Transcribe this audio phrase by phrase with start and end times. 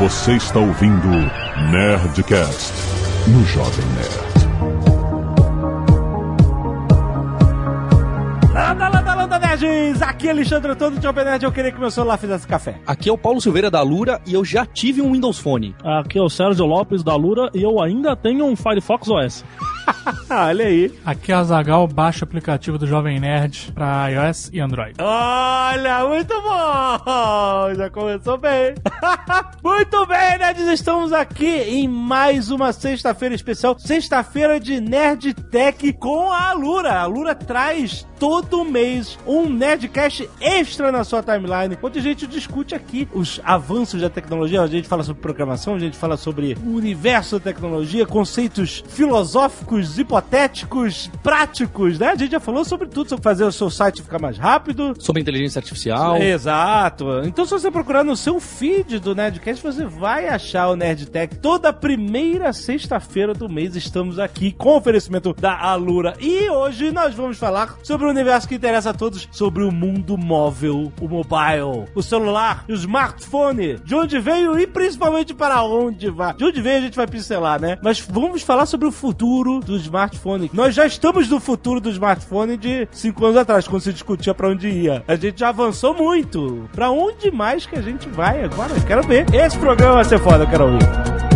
[0.00, 1.08] Você está ouvindo
[1.70, 2.72] Nerdcast
[3.28, 4.40] no Jovem Nerd.
[8.50, 10.00] Landa, landa, landa, nerds!
[10.00, 11.44] Aqui é Alexandre Antônio de Jovem Nerd.
[11.44, 12.80] Eu queria que meu celular fizesse café.
[12.86, 15.76] Aqui é o Paulo Silveira da Lura e eu já tive um Windows Phone.
[15.84, 19.44] Aqui é o Sérgio Lopes da Lura e eu ainda tenho um Firefox OS.
[20.30, 20.92] Olha aí.
[21.04, 24.94] Aqui é a Zagal, baixa o aplicativo do Jovem Nerd pra iOS e Android.
[24.98, 27.74] Olha, muito bom!
[27.74, 28.74] Já começou bem.
[29.62, 30.66] muito bem, nerds!
[30.68, 33.78] Estamos aqui em mais uma sexta-feira especial.
[33.78, 37.00] Sexta-feira de Nerd Tech com a Lura.
[37.00, 42.74] A Lura traz todo mês um Nerdcast extra na sua timeline, onde a gente discute
[42.74, 44.60] aqui os avanços da tecnologia.
[44.60, 49.79] A gente fala sobre programação, a gente fala sobre o universo da tecnologia, conceitos filosóficos,
[49.98, 52.08] hipotéticos, práticos, né?
[52.08, 54.94] A gente já falou sobre tudo, sobre fazer o seu site ficar mais rápido.
[54.98, 56.16] Sobre inteligência artificial.
[56.16, 57.22] Exato.
[57.24, 61.36] Então, se você procurar no seu feed do Nerdcast, você vai achar o Nerdtech.
[61.36, 66.14] Toda primeira sexta-feira do mês estamos aqui com oferecimento da Alura.
[66.20, 70.16] E hoje nós vamos falar sobre o universo que interessa a todos, sobre o mundo
[70.16, 76.34] móvel, o mobile, o celular, o smartphone, de onde veio e principalmente para onde vai.
[76.34, 77.78] De onde veio a gente vai pincelar, né?
[77.82, 80.50] Mas vamos falar sobre o futuro do smartphone.
[80.52, 84.48] Nós já estamos no futuro do smartphone de cinco anos atrás, quando se discutia para
[84.48, 85.04] onde ia.
[85.06, 86.68] A gente já avançou muito.
[86.72, 88.72] Para onde mais que a gente vai agora?
[88.72, 89.26] Eu quero ver.
[89.34, 91.29] Esse programa vai ser foda, eu quero ouvir.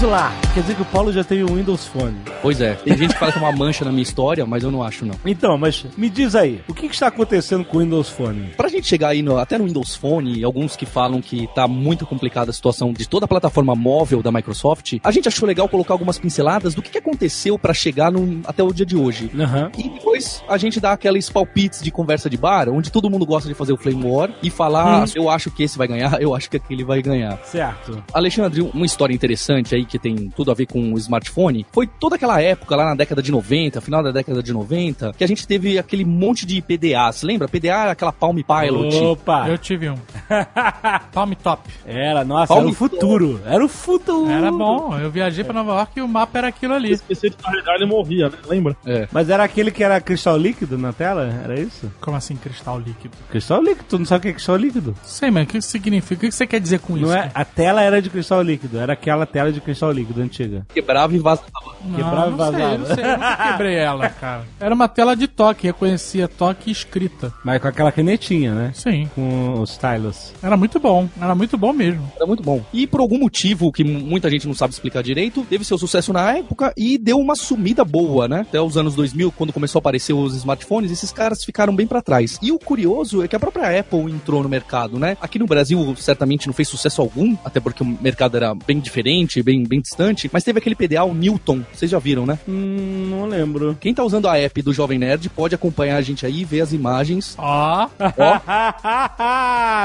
[0.00, 0.32] Vamos lá.
[0.52, 2.14] Quer dizer que o Paulo já teve um Windows Phone.
[2.42, 4.70] Pois é, tem gente que fala que é uma mancha na minha história, mas eu
[4.70, 5.14] não acho não.
[5.24, 8.50] Então, mas me diz aí, o que, que está acontecendo com o Windows Phone?
[8.56, 12.04] Pra gente chegar aí no- até no Windows Phone, alguns que falam que tá muito
[12.06, 15.94] complicada a situação de toda a plataforma móvel da Microsoft, a gente achou legal colocar
[15.94, 19.30] algumas pinceladas do que, que aconteceu pra chegar no- até o dia de hoje.
[19.38, 19.70] Aham.
[19.78, 23.48] E depois a gente dá aqueles palpites de conversa de bar, onde todo mundo gosta
[23.48, 26.34] de fazer o Flame War e falar, "Ah, eu acho que esse vai ganhar, eu
[26.34, 27.38] acho que aquele vai ganhar.
[27.44, 28.04] Certo.
[28.12, 32.16] Alexandre, uma história interessante aí que tem tudo a ver com o smartphone, foi toda
[32.16, 35.46] aquela época lá na década de 90, final da década de 90, que a gente
[35.46, 37.48] teve aquele monte de PDAs, lembra?
[37.48, 38.96] PDA era aquela Palm Pilot.
[38.96, 39.48] Opa!
[39.48, 39.96] Eu tive um.
[41.12, 41.62] Palm Top.
[41.86, 43.40] Era, nossa, Palm era o futuro.
[43.44, 44.30] Era o futuro.
[44.30, 44.96] Era bom.
[44.98, 46.92] Eu viajei pra Nova York e o mapa era aquilo ali.
[46.92, 48.38] Esqueci de carregar ele morria, né?
[48.46, 48.76] Lembra?
[48.86, 49.08] É.
[49.12, 51.24] Mas era aquele que era cristal líquido na tela?
[51.42, 51.90] Era isso?
[52.00, 53.16] Como assim, cristal líquido?
[53.30, 54.94] Cristal líquido, tu não sabe o que é cristal líquido?
[55.02, 56.26] Sei, mas o que isso significa?
[56.26, 57.06] O que você quer dizer com isso?
[57.06, 60.66] Não é, a tela era de cristal líquido, era aquela tela de cristal líquido antiga.
[60.72, 61.48] Quebrava e vazava.
[61.84, 62.58] Não, Quebrava e não vazava.
[62.68, 63.04] sei, não sei.
[63.04, 64.44] Eu nunca quebrei ela, cara.
[64.60, 67.32] Era uma tela de toque, reconhecia toque e escrita.
[67.44, 68.70] Mas com aquela canetinha, né?
[68.74, 69.08] Sim.
[69.14, 70.32] Com os stylus.
[70.42, 71.08] Era muito bom.
[71.20, 72.10] Era muito bom mesmo.
[72.16, 72.62] Era muito bom.
[72.72, 76.12] E por algum motivo que mu- muita gente não sabe explicar direito, teve seu sucesso
[76.12, 78.40] na época e deu uma sumida boa, né?
[78.40, 82.00] Até os anos 2000, quando começou a aparecer os smartphones, esses caras ficaram bem pra
[82.02, 82.38] trás.
[82.42, 85.16] E o curioso é que a própria Apple entrou no mercado, né?
[85.20, 89.42] Aqui no Brasil, certamente não fez sucesso algum, até porque o mercado era bem diferente,
[89.42, 92.38] bem, bem distante, mas teve aquele PDA, o Newton, vocês já viram, né?
[92.48, 93.76] Hum, não lembro.
[93.80, 96.72] Quem tá usando a app do Jovem Nerd pode acompanhar a gente aí, ver as
[96.72, 97.34] imagens.
[97.38, 97.88] Ó.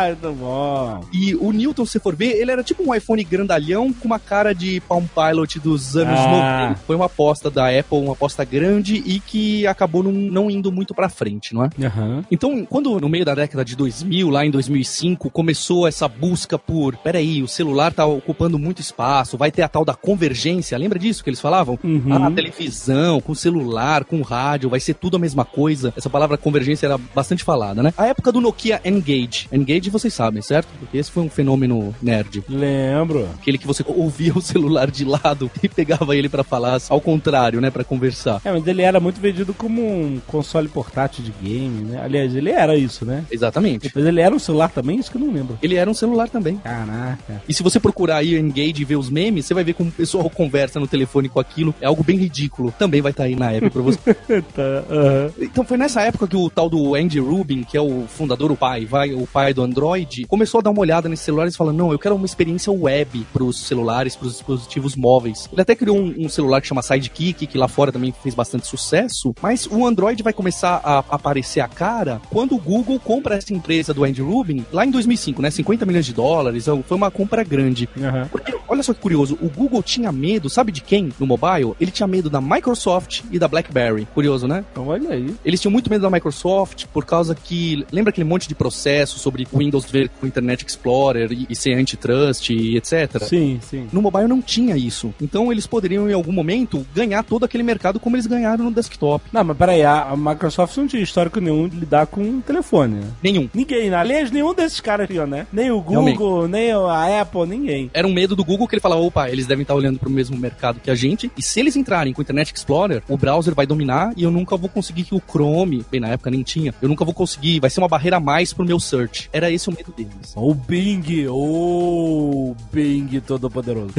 [0.07, 1.01] Muito bom.
[1.13, 4.53] E o Newton, se for ver, ele era tipo um iPhone grandalhão com uma cara
[4.53, 6.67] de Palm Pilot dos anos Ah.
[6.69, 6.81] 90.
[6.85, 10.93] Foi uma aposta da Apple, uma aposta grande e que acabou não, não indo muito
[10.93, 11.69] pra frente, não é?
[11.85, 12.23] Aham.
[12.31, 16.95] Então, quando no meio da década de 2000, lá em 2005, começou essa busca por,
[16.97, 21.23] peraí, o celular tá ocupando muito espaço, vai ter a tal da convergência, lembra disso
[21.23, 21.79] que eles falavam?
[21.83, 22.13] Uhum.
[22.13, 25.93] Ah, televisão, com celular, com rádio, vai ser tudo a mesma coisa.
[25.95, 27.93] Essa palavra convergência era bastante falada, né?
[27.97, 29.47] A época do Nokia Engage.
[29.51, 30.67] Engage vocês sabem, certo?
[30.79, 32.43] Porque esse foi um fenômeno nerd.
[32.49, 33.27] Lembro.
[33.39, 37.61] Aquele que você ouvia o celular de lado e pegava ele pra falar ao contrário,
[37.61, 37.69] né?
[37.69, 38.41] Pra conversar.
[38.43, 42.01] É, mas ele era muito vendido como um console portátil de game, né?
[42.03, 43.23] Aliás, ele era isso, né?
[43.31, 43.83] Exatamente.
[43.83, 45.57] Depois ele era um celular também, isso que eu não lembro.
[45.61, 46.57] Ele era um celular também.
[46.57, 47.41] Caraca.
[47.47, 49.89] E se você procurar aí o Engage e ver os memes, você vai ver como
[49.89, 51.73] o pessoal conversa no telefone com aquilo.
[51.81, 52.73] É algo bem ridículo.
[52.77, 54.13] Também vai estar aí na app pra você.
[54.53, 55.31] tá, aham.
[55.39, 58.57] Então foi nessa época que o tal do Andy Rubin, que é o fundador, o
[58.57, 61.77] pai, vai, o pai do Android, começou a dar uma olhada nesses celulares e falando:
[61.77, 65.47] não, eu quero uma experiência web pros celulares, pros dispositivos móveis.
[65.51, 68.67] Ele até criou um, um celular que chama Sidekick, que lá fora também fez bastante
[68.67, 73.53] sucesso, mas o Android vai começar a aparecer a cara quando o Google compra essa
[73.53, 75.51] empresa do Andy Rubin lá em 2005, né?
[75.51, 77.89] 50 milhões de dólares, foi uma compra grande.
[77.97, 78.27] Aham.
[78.31, 81.73] Porque, olha só que curioso, o o Google tinha medo, sabe de quem no mobile?
[81.79, 84.07] Ele tinha medo da Microsoft e da BlackBerry.
[84.13, 84.63] Curioso, né?
[84.71, 85.33] Então, olha aí.
[85.43, 87.85] Eles tinham muito medo da Microsoft por causa que.
[87.91, 91.73] Lembra aquele monte de processo sobre Windows ver com o Internet Explorer e, e ser
[91.73, 93.23] antitrust e etc?
[93.23, 93.87] Sim, sim.
[93.91, 95.13] No mobile não tinha isso.
[95.21, 99.25] Então eles poderiam, em algum momento, ganhar todo aquele mercado como eles ganharam no desktop.
[99.31, 103.07] Não, mas peraí, a, Microsoft não tinha histórico nenhum de lidar com um telefone, né?
[103.23, 103.49] Nenhum.
[103.53, 103.97] Ninguém, né?
[103.97, 105.47] aliás, nenhum desses caras né?
[105.51, 107.89] Nem o Google, nem a Apple, ninguém.
[107.93, 110.11] Era um medo do Google que ele falava, opa, eles devem estar olhando para o
[110.11, 113.53] mesmo mercado que a gente, e se eles entrarem com o Internet Explorer, o browser
[113.55, 116.73] vai dominar e eu nunca vou conseguir que o Chrome, bem, na época nem tinha,
[116.81, 119.29] eu nunca vou conseguir, vai ser uma barreira a mais pro meu search.
[119.33, 120.33] Era esse o medo deles.
[120.35, 123.93] O Bing, o Bing todo poderoso.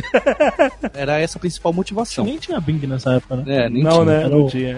[0.94, 2.24] Era essa a principal motivação.
[2.24, 3.44] Nem tinha Bing nessa época, né?
[3.66, 4.04] É, nem não, tinha.
[4.04, 4.20] né?
[4.20, 4.76] Era Não o- tinha.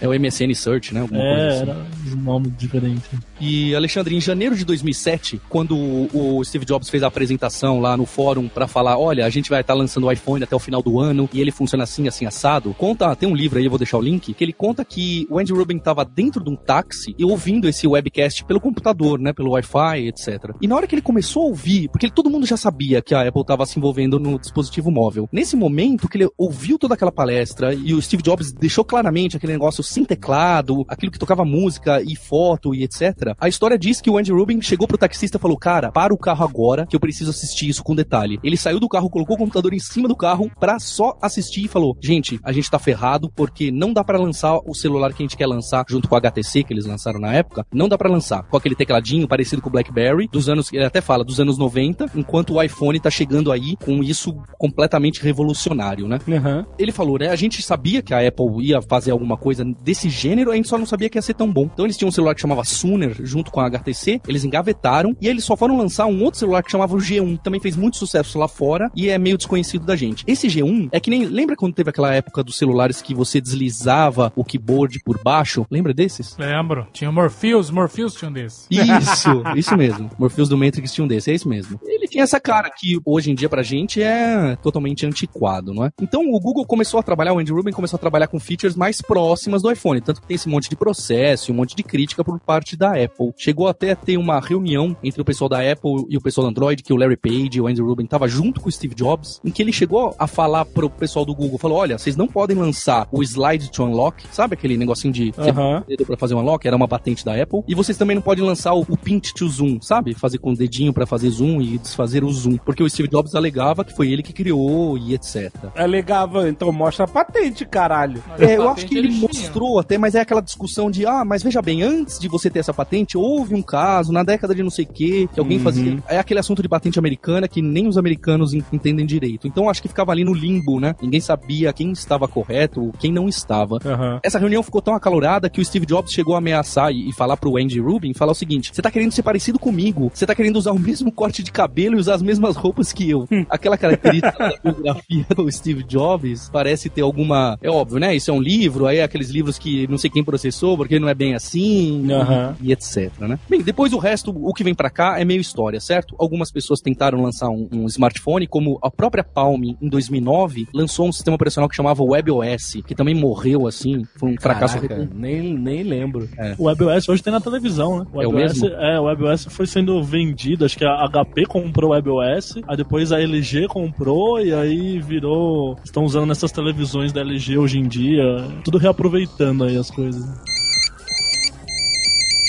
[0.00, 1.00] É o MSN Search, né?
[1.00, 1.62] Alguma coisa É, assim.
[1.70, 1.76] era
[2.16, 3.02] um nome diferente.
[3.40, 8.06] E, Alexandre, em janeiro de 2007, quando o Steve Jobs fez a apresentação lá no
[8.06, 11.00] fórum pra falar, olha, a gente vai estar lançando o iPhone até o final do
[11.00, 13.98] ano e ele funciona assim, assim, assado, conta, tem um livro aí, eu vou deixar
[13.98, 17.24] o link, que ele conta que o Andy Rubin tava dentro de um táxi e
[17.24, 20.54] ouvindo esse webcast pelo computador, né, pelo Wi-Fi, etc.
[20.60, 23.26] E na hora que ele começou a ouvir, porque todo mundo já sabia que a
[23.26, 27.74] Apple tava se envolvendo no dispositivo móvel, nesse momento que ele ouviu toda aquela palestra
[27.74, 32.16] e o Steve Jobs deixou claramente aquele negócio sem teclado, aquilo que tocava música e
[32.16, 33.34] foto e etc.
[33.38, 36.18] A história diz que o Andy Rubin chegou pro taxista e falou: Cara, para o
[36.18, 38.38] carro agora que eu preciso assistir isso com detalhe.
[38.42, 41.68] Ele saiu do carro, colocou o computador em cima do carro pra só assistir e
[41.68, 45.24] falou: Gente, a gente tá ferrado porque não dá pra lançar o celular que a
[45.24, 47.66] gente quer lançar junto com o HTC que eles lançaram na época.
[47.72, 51.00] Não dá pra lançar com aquele tecladinho parecido com o BlackBerry dos anos, ele até
[51.00, 56.18] fala dos anos 90, enquanto o iPhone tá chegando aí com isso completamente revolucionário, né?
[56.28, 56.66] Aham.
[56.78, 57.28] Ele falou, né?
[57.28, 60.78] A gente sabia que a Apple ia fazer alguma coisa desse gênero, a gente só
[60.78, 61.68] não sabia que ia ser tão bom.
[61.72, 65.28] Então eles tinham um celular que chamava Sooner junto com a HTC, eles engavetaram e
[65.28, 68.38] eles só foram lançar um outro celular que chamava o G1, também fez muito sucesso
[68.38, 70.24] lá fora e é meio desconhecido da gente.
[70.26, 74.32] Esse G1 é que nem lembra quando teve aquela época dos celulares que você deslizava
[74.36, 75.66] o keyboard por baixo?
[75.70, 76.36] Lembra desses?
[76.38, 76.86] Lembro.
[76.92, 78.66] Tinha o Morpheus, Morpheus tinha um desse.
[78.70, 80.10] Isso, isso mesmo.
[80.18, 81.80] Morpheus do Matrix tinha um desse, é isso mesmo.
[82.02, 85.92] Ele tinha essa cara que hoje em dia pra gente é totalmente antiquado, não é?
[86.02, 89.00] Então o Google começou a trabalhar, o Andy Rubin começou a trabalhar com features mais
[89.00, 92.24] próximas do iPhone, tanto que tem esse monte de processo e um monte de crítica
[92.24, 93.32] por parte da Apple.
[93.36, 96.50] Chegou até a ter uma reunião entre o pessoal da Apple e o pessoal do
[96.50, 99.40] Android, que o Larry Page e o Andy Rubin tava junto com o Steve Jobs,
[99.44, 102.56] em que ele chegou a falar pro pessoal do Google, falou, olha, vocês não podem
[102.56, 105.84] lançar o Slide to Unlock, sabe aquele negocinho de Aham.
[105.86, 107.62] dedo pra fazer um unlock, era uma patente da Apple.
[107.68, 110.14] E vocês também não podem lançar o, o pinch to zoom, sabe?
[110.14, 113.34] Fazer com o dedinho pra fazer zoom e desfazer o zoom, porque o Steve Jobs
[113.34, 115.52] alegava que foi ele que criou e etc.
[115.76, 118.22] Alegava, então mostra a patente, caralho.
[118.38, 119.20] É, eu acho que ele tinham.
[119.22, 122.60] mostrou até, mas é aquela discussão de, ah, mas veja bem, antes de você ter
[122.60, 125.64] essa patente, houve um caso na década de não sei o que, que alguém Uhum.
[125.64, 126.02] fazia.
[126.08, 129.46] É aquele assunto de patente americana que nem os americanos en- entendem direito.
[129.46, 130.94] Então acho que ficava ali no limbo, né?
[131.02, 133.78] Ninguém sabia quem estava correto, quem não estava.
[133.84, 134.20] Aham.
[134.22, 137.36] Essa reunião ficou tão acalorada que o Steve Jobs chegou a ameaçar e, e falar
[137.36, 140.56] pro Andy Rubin, falar o seguinte, você tá querendo ser parecido comigo, você tá querendo
[140.56, 143.26] usar o mesmo corte de cabelo e usar as mesmas roupas que eu.
[143.48, 147.58] Aquela característica da biografia do Steve Jobs parece ter alguma...
[147.62, 148.14] É óbvio, né?
[148.14, 151.08] Isso é um livro, aí é aqueles livros que não sei quem processou, porque não
[151.08, 152.56] é bem assim, Aham.
[152.60, 153.38] e etc, né?
[153.48, 156.14] Bem, depois o resto, o que vem pra cá é meio história, certo?
[156.18, 161.12] Algumas pessoas tentaram lançar um, um smartphone, como a própria Palm, em 2009, lançou um
[161.12, 165.20] sistema operacional que chamava WebOS, que também morreu, assim, foi um fracasso Caraca, retumbante.
[165.20, 166.28] nem, nem lembro.
[166.58, 168.06] O WebOS hoje tem na televisão, né?
[168.14, 168.76] É o WebOS, mesmo?
[168.76, 173.12] É, o WebOS foi sendo vendido, acho que a HP comprou o WebOS, aí depois
[173.12, 175.76] a LG comprou e aí virou.
[175.84, 178.24] Estão usando nessas televisões da LG hoje em dia,
[178.64, 180.24] tudo reaproveitando aí as coisas.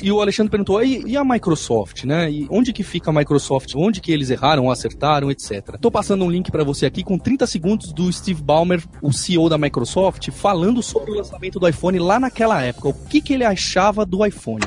[0.03, 2.30] E o Alexandre perguntou, e, e a Microsoft, né?
[2.30, 3.74] E onde que fica a Microsoft?
[3.74, 5.77] Onde que eles erraram, acertaram, etc.
[5.80, 9.48] Tô passando um link pra você aqui com 30 segundos do Steve Ballmer, o CEO
[9.48, 12.89] da Microsoft, falando sobre o lançamento do iPhone lá naquela época.
[12.89, 14.65] O que que ele achava do iPhone?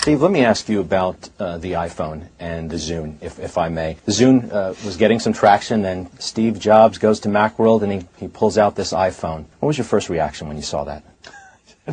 [0.00, 3.68] Steve, let me ask you about uh, the iPhone and the Zune, if, if I
[3.68, 3.98] may.
[4.06, 8.08] The Zune uh, was getting some traction, and Steve Jobs goes to Macworld and he,
[8.16, 9.44] he pulls out this iPhone.
[9.58, 11.04] What was your first reaction when you saw that?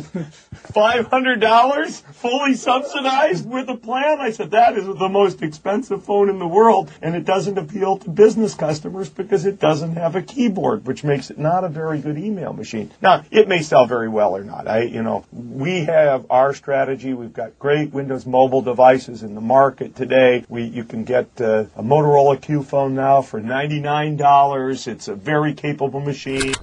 [0.00, 4.20] $500 fully subsidized with a plan.
[4.20, 7.98] I said, that is the most expensive phone in the world, and it doesn't appeal
[7.98, 12.00] to business customers because it doesn't have a keyboard, which makes it not a very
[12.00, 12.90] good email machine.
[13.00, 14.66] Now, it may sell very well or not.
[14.66, 17.14] I, you know, we have our strategy.
[17.14, 20.44] We've got great Windows mobile devices in the market today.
[20.48, 24.86] We, you can get uh, a Motorola Q phone now for $99.
[24.86, 26.54] It's a very capable machine.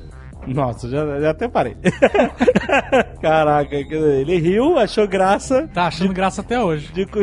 [0.47, 1.75] Nossa, já, já até parei.
[3.21, 5.67] Caraca, ele riu, achou graça.
[5.73, 6.91] Tá achando graça até hoje.
[6.93, 7.05] De.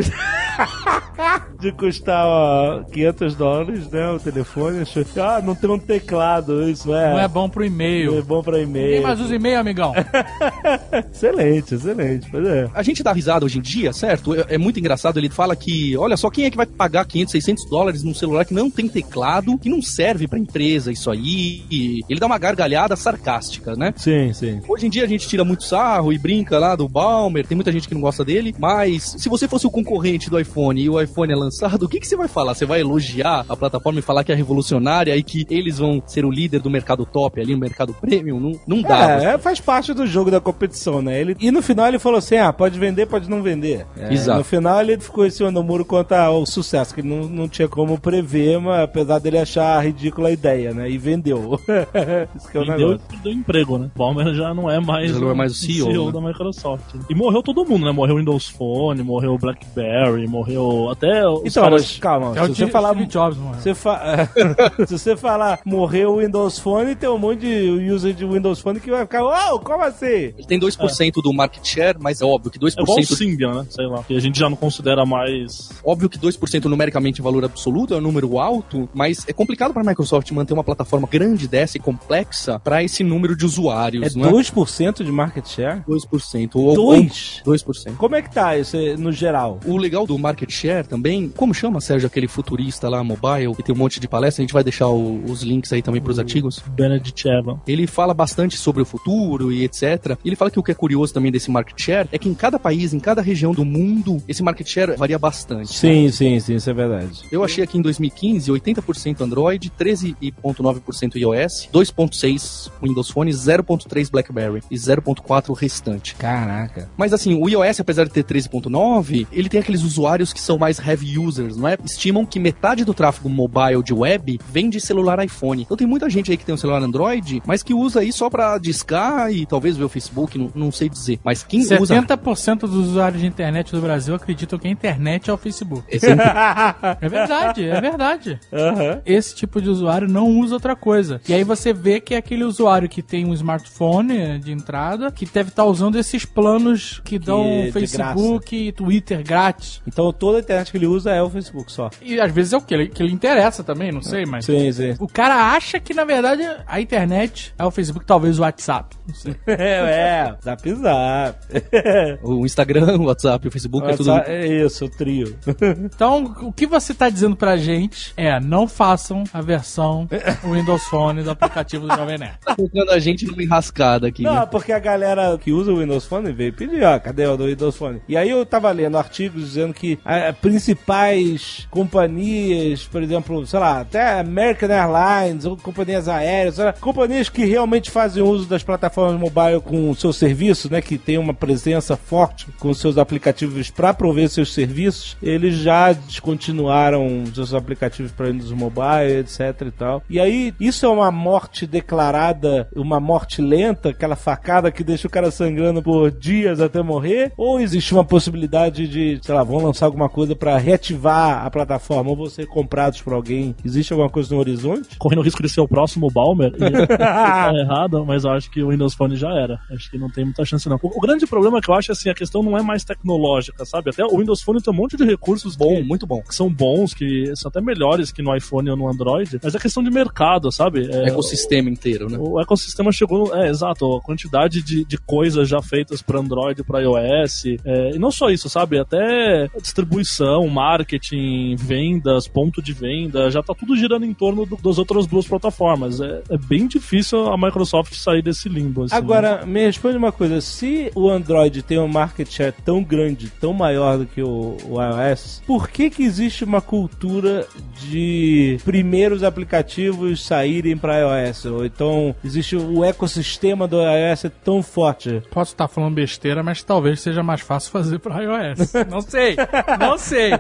[1.61, 4.11] de custar ó, 500 dólares, né?
[4.11, 4.81] O telefone.
[4.81, 7.11] Achou que, ah, não tem um teclado, isso é.
[7.13, 8.23] Não é bom pro Não é e-mail.
[8.25, 9.03] bom pra Ninguém e-mail.
[9.03, 9.93] mais usa e-mail, amigão.
[11.13, 12.29] Excelente, excelente.
[12.31, 12.69] Pois é.
[12.75, 14.35] A gente dá risada hoje em dia, certo?
[14.35, 15.19] É, é muito engraçado.
[15.19, 18.45] Ele fala que, olha só, quem é que vai pagar 500, 600 dólares num celular
[18.45, 21.63] que não tem teclado, que não serve pra empresa isso aí?
[21.71, 23.93] E ele dá uma gargalhada sarcástica, né?
[23.97, 24.61] Sim, sim.
[24.69, 27.71] Hoje em dia a gente tira muito sarro e brinca lá do Balmer, tem muita
[27.73, 31.01] gente que não gosta dele, mas se você fosse o concorrente do iPhone e o
[31.01, 32.55] iPhone é lançado, o que, que você vai falar?
[32.55, 36.25] Você vai elogiar a plataforma e falar que é revolucionária e que eles vão ser
[36.25, 38.39] o líder do mercado top ali, no mercado premium?
[38.39, 39.23] Não, não dá.
[39.23, 41.21] É, é, faz parte do jogo da competição, né?
[41.21, 43.87] Ele, e no final ele falou assim: ah, pode vender, pode não vender.
[43.97, 44.39] É, Exato.
[44.39, 47.49] No final ele ficou em cima do muro quanto ao sucesso, que ele não, não
[47.49, 50.91] tinha como prever, mas apesar dele achar ridícula a ideia, né?
[50.91, 51.59] E vendeu.
[52.37, 53.01] Isso que é o E deu, negócio.
[53.23, 53.91] deu emprego, né?
[53.97, 56.13] Balmer já não é mais, Já não é mais o CEO, né?
[56.13, 56.95] da Microsoft.
[57.09, 57.93] E morreu todo mundo, né?
[57.93, 61.83] Morreu o Windows Phone, morreu o BlackBerry, morreu até os Então, caras...
[61.83, 62.93] mas calma, É o se você falar.
[62.95, 63.55] Jobs, mano.
[63.61, 64.29] Você fa...
[64.87, 68.81] Se você falar morreu o Windows Phone, tem um monte de user de Windows Phone
[68.81, 70.07] que vai ficar, oh, como assim?
[70.07, 73.53] Ele tem 2% do market share, mas é óbvio que 2%, É igual o Symbian,
[73.55, 73.67] né?
[73.69, 74.03] Sei lá.
[74.03, 75.71] Que a gente já não considera mais...
[75.85, 79.83] óbvio que 2% numericamente em valor absoluto é um número alto, mas é complicado para
[79.83, 84.15] a Microsoft manter uma plataforma grande dessa e complexa para esse número de É usuários,
[84.15, 84.33] não é?
[84.33, 85.83] 2% de market share?
[85.89, 86.51] 2%.
[86.55, 87.43] Ou, 2?
[87.47, 87.97] ou 2%.
[87.97, 89.59] Como é que tá isso no geral?
[89.67, 93.75] O legal do market share também, como chama, Sérgio, aquele futurista lá, mobile, que tem
[93.75, 96.63] um monte de palestra, a gente vai deixar o- os links aí também pros artigos.
[96.75, 97.61] Benedict Evan.
[97.67, 100.17] Ele fala bastante sobre o futuro e etc.
[100.25, 102.35] E ele fala que o que é curioso também desse market share é que em
[102.35, 105.73] cada país, em cada região do mundo, esse market share varia bastante.
[105.75, 107.23] Sim, sim, sim, isso é verdade.
[107.31, 114.77] Eu achei aqui em 2015 80% Android, 13,9% iOS, 2,6% Windows Phone, 0,3% BlackBerry e
[114.77, 116.15] 0,4% o restante.
[116.17, 116.89] Caraca.
[116.97, 120.79] Mas assim, o iOS, apesar de ter 13.9, ele tem aqueles usuários que são mais
[120.79, 121.79] heavy users, não é?
[121.85, 125.63] Estimam que metade do tráfego mobile de web vem de celular iPhone.
[125.63, 128.29] Então tem muita gente aí que tem um celular Android, mas que usa aí só
[128.29, 131.19] pra discar e talvez ver o Facebook, não, não sei dizer.
[131.25, 131.77] Mas quem usa...
[131.77, 135.85] 70% dos usuários de internet do Brasil acreditam que a internet é o Facebook.
[135.91, 136.03] É.
[137.01, 138.41] É verdade, é verdade.
[138.53, 139.01] Aham.
[139.05, 141.21] Esse tipo de usuário não usa outra coisa.
[141.29, 145.27] E aí você vê que é aquele usuário que tem um smartphone de entrada, que
[145.27, 149.81] deve estar usando esses planos que dão de Facebook e Twitter grátis.
[149.87, 151.91] Então toda a internet que ele usa é o Facebook só.
[152.01, 154.47] E às vezes é o que ele, que ele interessa também, não sei, mas.
[154.47, 154.95] Sim, sim.
[154.99, 158.97] O cara acha que, na verdade, a internet é o Facebook, talvez o WhatsApp.
[159.07, 159.37] Não sei.
[159.53, 161.39] É, é, zap zap.
[162.23, 164.11] o Instagram, o WhatsApp, o Facebook, é tudo...
[164.13, 165.37] É isso, o trio.
[165.83, 170.09] Então, o que você tá dizendo pra gente é: não façam a versão
[170.45, 172.39] Windows Phone do aplicativo do Jovem Nerd.
[172.45, 174.47] Tá colocando a gente numa enrascada aqui, Não, né?
[174.47, 177.77] porque a galera que usa o Windows Phone veio pedir, ó, cadê o do Windows
[177.77, 178.01] Phone?
[178.09, 183.81] E aí eu tava lendo artigos dizendo que ah, principais companhias, por exemplo, sei lá,
[183.81, 189.61] até American Airlines, ou companhias aéreas, lá, companhias que realmente fazem uso das plataformas mobile
[189.61, 194.53] com seus serviços, né, que tem uma presença forte com seus aplicativos para prover seus
[194.53, 200.03] serviços, eles já descontinuaram seus aplicativos para Windows Mobile, etc e tal.
[200.09, 205.11] E aí, isso é uma morte declarada, uma morte lenta, aquela facada que deixa o
[205.11, 207.33] cara sangrando por dias até morrer?
[207.37, 212.11] Ou existe uma possibilidade de, sei lá, vão lançar alguma coisa para reativar a plataforma
[212.11, 213.57] ou ser comprados por alguém?
[213.65, 214.97] Existe alguma coisa no horizonte?
[214.99, 216.53] Correndo o risco de ser o próximo Balmer.
[216.55, 219.59] E tá errado, mas eu acho que o Windows Phone já era.
[219.71, 220.79] Acho que não tem muita chance, não.
[220.83, 223.65] O, o grande problema é que eu acho assim, a questão não é mais tecnológica,
[223.65, 223.91] sabe?
[223.91, 226.23] Até o Windows Phone tem um monte de recursos Bom, que, muito bom.
[226.23, 229.59] que são bons, que são até melhores que no iPhone ou no Android, mas é
[229.59, 230.89] questão de mercado, sabe?
[230.93, 232.19] É, Ecossistema inteiro, né?
[232.21, 236.65] O ecossistema chegou, é exato, a quantidade de, de coisas já feitas para Android e
[236.65, 237.45] para iOS.
[237.65, 238.79] é, e não só isso, sabe?
[238.79, 244.79] Até distribuição, marketing, vendas, ponto de venda, já tá tudo girando em torno do- das
[244.79, 246.01] outras duas plataformas.
[246.01, 248.85] É, é bem difícil a Microsoft sair desse limbo.
[248.85, 248.95] assim.
[248.95, 253.53] Agora, me responde uma coisa: se o Android tem um market share tão grande, tão
[253.53, 257.47] maior do que o, o iOS, por que que existe uma cultura
[257.91, 261.45] de primeiros aplicativos saírem para iOS?
[261.47, 265.23] Ou então existe o ecossistema do iOS é tão forte?
[265.31, 268.73] Posso estar falando besteira, mas talvez seja mais fácil fazer pra iOS.
[268.91, 269.37] Não sei,
[269.79, 270.31] não sei.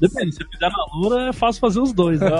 [0.00, 2.20] Depende, se fizer na Lura, é fácil fazer os dois.
[2.20, 2.30] Né?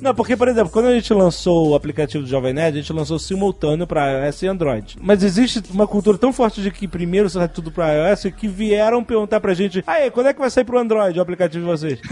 [0.00, 2.92] Não, porque, por exemplo, quando a gente lançou o aplicativo do Jovem Nerd, a gente
[2.92, 4.96] lançou simultâneo para iOS e Android.
[5.00, 9.04] Mas existe uma cultura tão forte de que primeiro sai tudo para iOS que vieram
[9.04, 11.98] perguntar pra gente: aí, quando é que vai sair pro Android o aplicativo de vocês?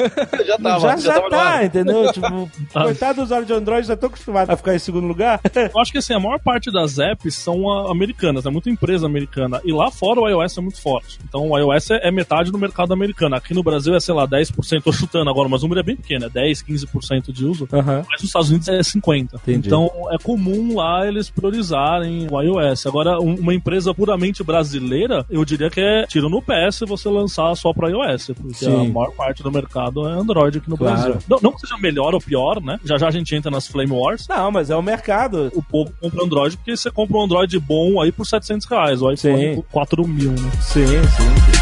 [0.47, 1.65] já já já, tava no tá, ar.
[1.65, 2.13] entendeu?
[2.13, 5.41] tipo, coitado do usuário de Android, já tô acostumado a ficar em segundo lugar.
[5.55, 9.07] Eu acho que assim, a maior parte das apps são ah, americanas, é muita empresa
[9.07, 9.61] americana.
[9.65, 11.19] E lá fora o iOS é muito forte.
[11.29, 13.35] Então o iOS é, é metade do mercado americano.
[13.37, 15.97] Aqui no Brasil é, sei lá, 10%, tô chutando agora, mas o número é bem
[15.97, 17.69] pequeno, é 10, 15% de uso.
[17.73, 18.05] Aham.
[18.11, 19.35] Mas nos Estados Unidos é 50%.
[19.43, 19.67] Entendi.
[19.69, 22.87] Então é comum lá eles priorizarem o iOS.
[22.87, 27.09] Agora, um- uma empresa puramente brasileira, eu diria que é tiro no pé se você
[27.09, 28.87] lançar só para iOS, porque Sim.
[28.87, 30.95] a maior parte do mercado é Android aqui no Claro.
[30.97, 31.19] Brasil.
[31.29, 32.79] Não, não que seja melhor ou pior, né?
[32.85, 34.27] Já já a gente entra nas Flame Wars.
[34.29, 35.51] Não, mas é o mercado.
[35.55, 39.11] O povo compra Android porque você compra um Android bom aí por 700 reais, o
[39.11, 39.55] iPhone Sim.
[39.57, 40.51] por 4 mil, né?
[40.61, 41.57] Sim, sim.
[41.57, 41.60] E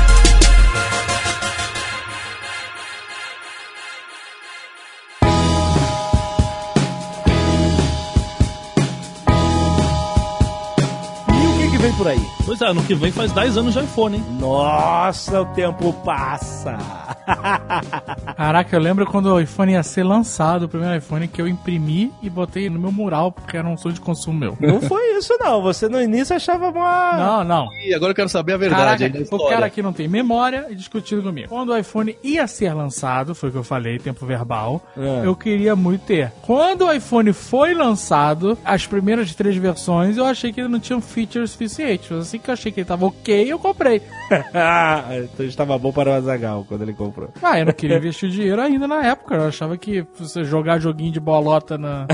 [11.98, 12.20] por aí?
[12.46, 14.24] Pois é, ano que vem faz 10 anos de iPhone, hein?
[14.38, 16.78] Nossa, o tempo passa.
[18.36, 22.12] Caraca, eu lembro quando o iPhone ia ser lançado, o primeiro iPhone, que eu imprimi
[22.22, 24.56] e botei no meu mural, porque era um sonho de consumo meu.
[24.60, 25.60] Não foi isso, não.
[25.60, 27.16] Você no início achava uma.
[27.16, 27.68] Não, não.
[27.84, 29.04] E agora eu quero saber a verdade.
[29.10, 31.48] Caraca, da o cara aqui não tem memória e discutindo comigo.
[31.48, 35.26] Quando o iPhone ia ser lançado, foi o que eu falei, tempo verbal, É.
[35.26, 36.32] eu queria muito ter.
[36.42, 41.00] Quando o iPhone foi lançado, as primeiras três versões, eu achei que ele não tinha
[41.00, 41.87] features suficientes.
[41.94, 44.02] Assim que eu achei que ele tava ok, eu comprei.
[45.24, 47.30] então estava bom para o Azagal quando ele comprou.
[47.42, 49.34] Ah, eu não queria investir dinheiro ainda na época.
[49.34, 52.06] Eu achava que você jogar joguinho de bolota na,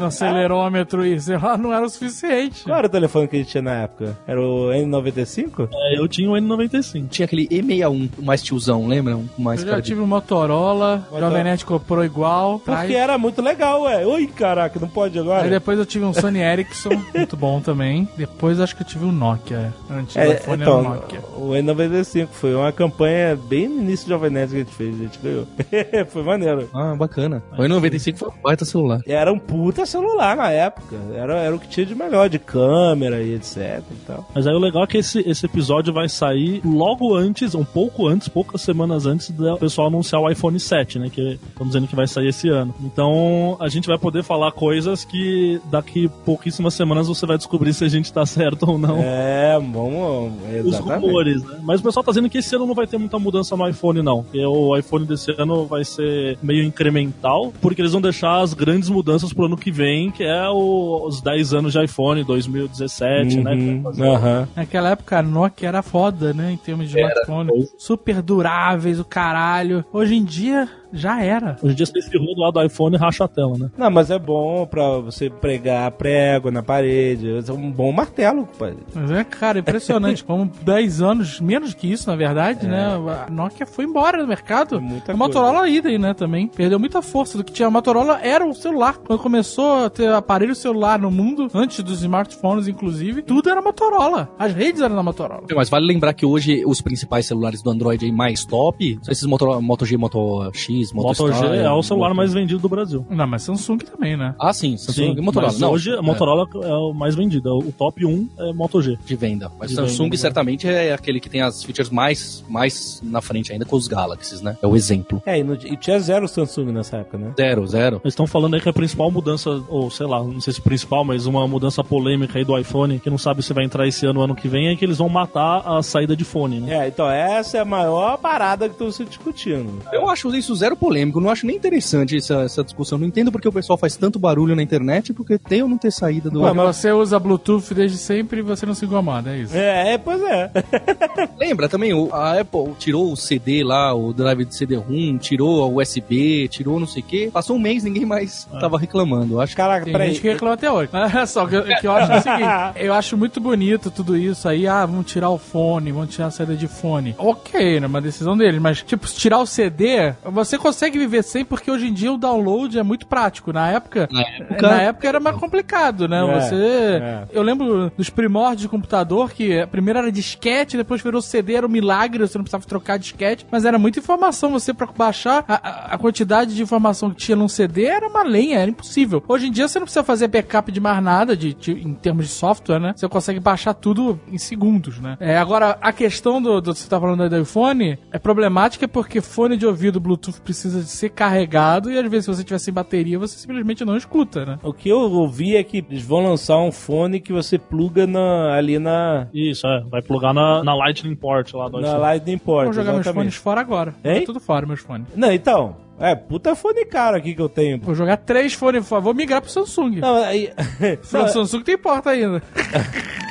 [0.00, 2.64] no acelerômetro e sei lá, não era o suficiente.
[2.64, 4.16] Qual era o telefone que a gente tinha na época?
[4.26, 5.68] Era o N95?
[5.72, 7.08] É, eu tinha o N95.
[7.08, 9.16] Tinha aquele E61, o mais tiozão, lembra?
[9.16, 12.58] Um mais Eu já tive um Motorola, Motor- Jovem Net comprou igual.
[12.58, 14.06] Porque Aí- era muito legal, ué.
[14.06, 15.42] Ui, caraca, não pode agora?
[15.44, 18.08] Aí depois eu tive um Sony Ericsson, muito bom também.
[18.16, 19.72] Depois acho que eu tive um Nokia.
[19.90, 21.20] Antes do É, iPhone então, era um Nokia.
[21.36, 24.94] o N95 foi uma campanha bem no início do Jovem Nerd que a gente fez,
[24.94, 25.46] a gente ganhou.
[26.08, 26.68] foi maneiro.
[26.74, 27.42] Ah, bacana.
[27.56, 28.81] O N95 foi um baita celular.
[29.06, 30.96] Era um puta celular na época.
[31.14, 34.28] Era, era o que tinha de melhor, de câmera e etc e tal.
[34.34, 38.06] Mas aí o legal é que esse, esse episódio vai sair logo antes, um pouco
[38.06, 41.10] antes, poucas semanas antes do pessoal anunciar o iPhone 7, né?
[41.10, 42.74] Que estamos dizendo que vai sair esse ano.
[42.80, 47.84] Então a gente vai poder falar coisas que daqui pouquíssimas semanas você vai descobrir se
[47.84, 48.98] a gente tá certo ou não.
[49.02, 50.32] É, vamos.
[50.64, 51.06] Os Exatamente.
[51.06, 51.58] rumores, né?
[51.62, 54.02] Mas o pessoal tá dizendo que esse ano não vai ter muita mudança no iPhone,
[54.02, 54.22] não.
[54.24, 58.71] Que o iPhone desse ano vai ser meio incremental, porque eles vão deixar as grandes
[58.88, 63.52] mudanças pro ano que vem, que é o- os 10 anos de iPhone, 2017, né?
[63.54, 64.02] Uhum, fazer.
[64.08, 64.48] aham.
[64.56, 66.52] Naquela época a Nokia era foda, né?
[66.52, 67.50] Em termos de smartphone.
[67.78, 69.84] Super duráveis, o caralho.
[69.92, 71.56] Hoje em dia, já era.
[71.62, 73.70] Hoje em dia você espirrou do lado do iPhone e racha a tela, né?
[73.76, 77.42] Não, mas é bom pra você pregar prego na parede.
[77.46, 78.74] É um bom martelo, pai.
[78.94, 80.22] Mas é, cara, impressionante.
[80.24, 82.86] Como 10 anos, menos que isso, na verdade, né?
[83.26, 84.76] A Nokia foi embora do mercado.
[84.76, 84.80] É.
[84.80, 86.48] Muita a Motorola idem, né, também.
[86.48, 87.68] Perdeu muita força do que tinha.
[87.68, 88.98] A Motorola era o celular.
[88.98, 94.30] Quando começou a ter aparelho celular no mundo, antes dos smartphones, inclusive, tudo era Motorola.
[94.38, 95.44] As redes eram da Motorola.
[95.54, 99.24] Mas vale lembrar que hoje os principais celulares do Android aí mais top são esses
[99.24, 102.68] Moto, Moto G, Moto X, Moto, Moto G é o celular Moto- mais vendido do
[102.68, 103.06] Brasil.
[103.10, 104.34] Não, mas Samsung também, né?
[104.40, 105.52] Ah, sim, Samsung e Motorola.
[105.58, 107.58] Não, hoje a Motorola é o mais vendido.
[107.58, 108.98] O top 1 é Moto G.
[109.04, 109.50] de venda.
[109.58, 110.20] Mas De Samsung venda, né?
[110.20, 114.40] certamente é aquele que tem as features mais, mais na frente ainda com os Galaxies,
[114.40, 114.56] né?
[114.62, 115.22] É o exemplo.
[115.26, 117.32] É, e, no- e tinha zero Samsung nessa época, né?
[117.36, 117.96] Zero, zero.
[118.02, 121.04] Eles estão falando aí que a principal mudança, ou sei lá, não sei se principal,
[121.04, 124.20] mas uma mudança polêmica aí do iPhone, que não sabe se vai entrar esse ano
[124.20, 126.84] ou ano que vem, é que eles vão matar a saída de fone, né?
[126.84, 129.70] É, então essa é a maior parada que estão se discutindo.
[129.92, 132.98] Eu acho isso zero polêmico, não acho nem interessante essa, essa discussão.
[132.98, 135.90] Não entendo porque o pessoal faz tanto barulho na internet, porque tem ou não ter
[135.90, 136.40] saída do.
[136.40, 139.56] Quando você usa Bluetooth desde sempre e você não se incomoda, é isso.
[139.56, 140.50] É, é, pois é.
[141.38, 145.68] Lembra também, o- a Apple tirou o CD lá, o drive de CD-ROM, tirou a
[145.68, 147.30] USB, tirou não sei o quê.
[147.32, 149.34] Passou um mês, ninguém mais tava reclamando.
[149.34, 150.08] Eu Acho que Caraca, Tem peraí.
[150.10, 150.88] gente que reclama até hoje.
[150.92, 152.48] Mas só que, que eu acho é o seguinte:
[152.86, 154.66] eu acho muito bonito tudo isso aí.
[154.66, 157.14] Ah, vamos tirar o fone, vamos tirar a saída de fone.
[157.18, 157.86] Ok, né?
[157.86, 158.60] Uma decisão deles.
[158.60, 162.78] Mas, tipo, tirar o CD, você consegue viver sem, porque hoje em dia o download
[162.78, 163.52] é muito prático.
[163.52, 164.08] Na época.
[164.10, 164.62] na época.
[164.62, 166.18] Na época era mais complicado, né?
[166.26, 166.54] É, você.
[167.02, 167.24] é.
[167.32, 171.70] Eu lembro dos primórdios de computador que primeiro era disquete, depois virou CD, era um
[171.70, 174.52] milagre, você não precisava trocar disquete, mas era muita informação.
[174.52, 178.58] Você, pra baixar, a, a- quantidade de informação que tinha num CD era uma lenha,
[178.58, 179.22] era impossível.
[179.28, 182.26] Hoje em dia você não precisa fazer backup de mais nada, de, de- em termos
[182.26, 182.92] de software, né?
[182.96, 185.16] Você consegue baixar tudo em segundos, né?
[185.20, 189.20] É, agora, a questão do, do você tá falando aí do iPhone é problemática porque
[189.20, 192.72] fone de ouvido Bluetooth precisa de ser carregado e às vezes se você tiver sem
[192.72, 194.58] bateria, você simplesmente não escuta, né?
[194.62, 198.54] O que eu ouvi é que eles vão lançar um fone que você pluga na-
[198.54, 199.82] ali na, Isso, é.
[199.90, 202.00] Vai plugar na, na Lightning Port lá do na iPhone.
[202.00, 202.64] Lightning Port.
[202.64, 203.24] Vou jogar meus exatamente.
[203.24, 203.94] fones fora agora.
[204.04, 204.20] Hein?
[204.20, 205.06] Tá tudo fora, meus fones.
[205.16, 205.76] Não, então.
[205.98, 207.78] É, puta fone caro aqui que eu tenho.
[207.80, 209.00] Vou jogar três fones fora.
[209.00, 210.00] Vou migrar pro Samsung.
[210.00, 210.50] Não, aí.
[211.10, 212.42] Pro Samsung tem porta ainda.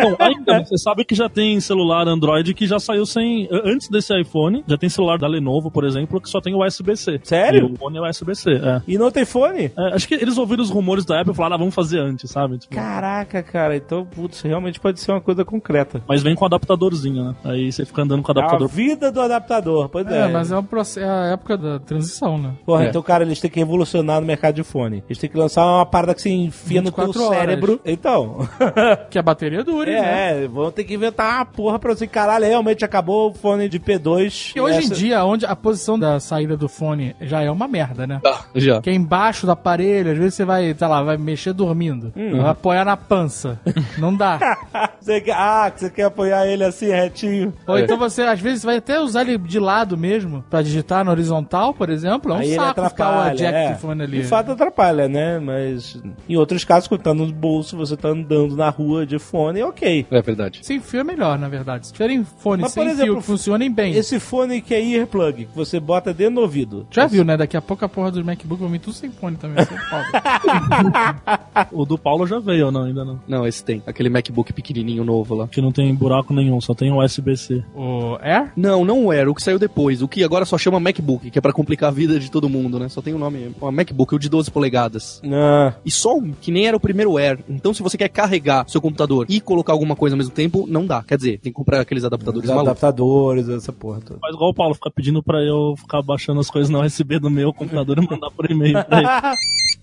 [0.00, 3.48] Então, ainda, você sabe que já tem celular Android que já saiu sem.
[3.50, 7.20] Antes desse iPhone, já tem celular da Lenovo, por exemplo, que só tem USB-C.
[7.22, 7.68] Sério?
[7.68, 8.82] E o fone é USB-C, é.
[8.86, 9.70] E não tem fone?
[9.76, 12.30] É, Acho que eles ouviram os rumores da Apple e falaram, ah, vamos fazer antes,
[12.30, 12.58] sabe?
[12.58, 16.02] Tipo, Caraca, cara, então, putz, realmente pode ser uma coisa concreta.
[16.08, 17.34] Mas vem com adaptadorzinho, né?
[17.44, 18.68] Aí você fica andando com o A adaptador.
[18.68, 20.20] vida do adaptador, pois é.
[20.20, 22.52] É, mas é, um processo, é a época da transição, né?
[22.64, 22.88] Porra, É.
[22.88, 25.02] então, cara, eles têm que revolucionar no mercado de fone.
[25.08, 27.38] Eles têm que lançar uma parada que se enfia no teu 24 horas.
[27.38, 27.80] cérebro.
[27.84, 28.48] Então.
[29.10, 30.44] Que a bateria dure, né?
[30.44, 32.06] é, vão ter que inventar uma porra pra você.
[32.06, 34.52] Caralho, realmente acabou o fone de P2.
[34.56, 37.66] E hoje Essa- em dia, onde a posição da saída do fone já é uma
[37.68, 38.20] merda, né?
[38.54, 38.80] Já.
[38.80, 42.12] Que é embaixo do aparelho, às vezes você vai, sei lá, vai mexer dormindo.
[42.14, 43.58] Vai apoiar na pança.
[43.98, 44.38] Não dá.
[45.00, 47.54] Você quer- ah, você quer apoiar ele assim, retinho.
[47.66, 47.80] Ou É.
[47.82, 51.72] então você, às vezes, vai até usar ele de lado mesmo, pra digitar na horizontal,
[51.72, 52.32] por exemplo.
[52.32, 53.74] É um Aí saco ficar o jack é.
[53.76, 54.18] fone ali.
[54.20, 55.38] De fato atrapalha, né?
[55.38, 55.98] Mas
[56.28, 59.79] em outros casos, quando tá no bolso, você tá andando na rua de fone, ok.
[60.10, 60.60] É verdade.
[60.62, 61.86] Sem fio é melhor, na verdade.
[61.86, 63.94] Se tiverem fones Mas, sem por exemplo, fio funcionem bem.
[63.94, 66.86] Esse fone que é earplug, que você bota dentro do ouvido.
[66.90, 67.36] Já viu, né?
[67.36, 69.64] Daqui a pouco a porra do MacBook vai vir tudo sem fone também.
[69.64, 69.66] É.
[71.72, 72.84] O do Paulo já veio, ou não?
[72.84, 73.20] Ainda não.
[73.26, 73.82] Não, esse tem.
[73.86, 75.48] Aquele MacBook pequenininho novo lá.
[75.48, 77.62] Que não tem buraco nenhum, só tem USB-C.
[77.74, 78.52] o Air?
[78.56, 79.30] Não, não era.
[79.30, 80.02] O que saiu depois.
[80.02, 82.78] O que agora só chama MacBook, que é pra complicar a vida de todo mundo,
[82.78, 82.88] né?
[82.88, 83.54] Só tem o nome.
[83.60, 85.20] O MacBook, o de 12 polegadas.
[85.24, 87.38] Ah, E só um, que nem era o primeiro Air.
[87.48, 90.86] Então, se você quer carregar seu computador e colocar alguma coisa ao mesmo tempo, não
[90.86, 91.02] dá.
[91.02, 92.70] Quer dizer, tem que comprar aqueles adaptadores os malucos.
[92.70, 94.20] adaptadores, essa porra toda.
[94.20, 97.30] Faz igual o Paulo, fica pedindo pra eu ficar baixando as coisas na USB do
[97.30, 98.76] meu computador e mandar por e-mail.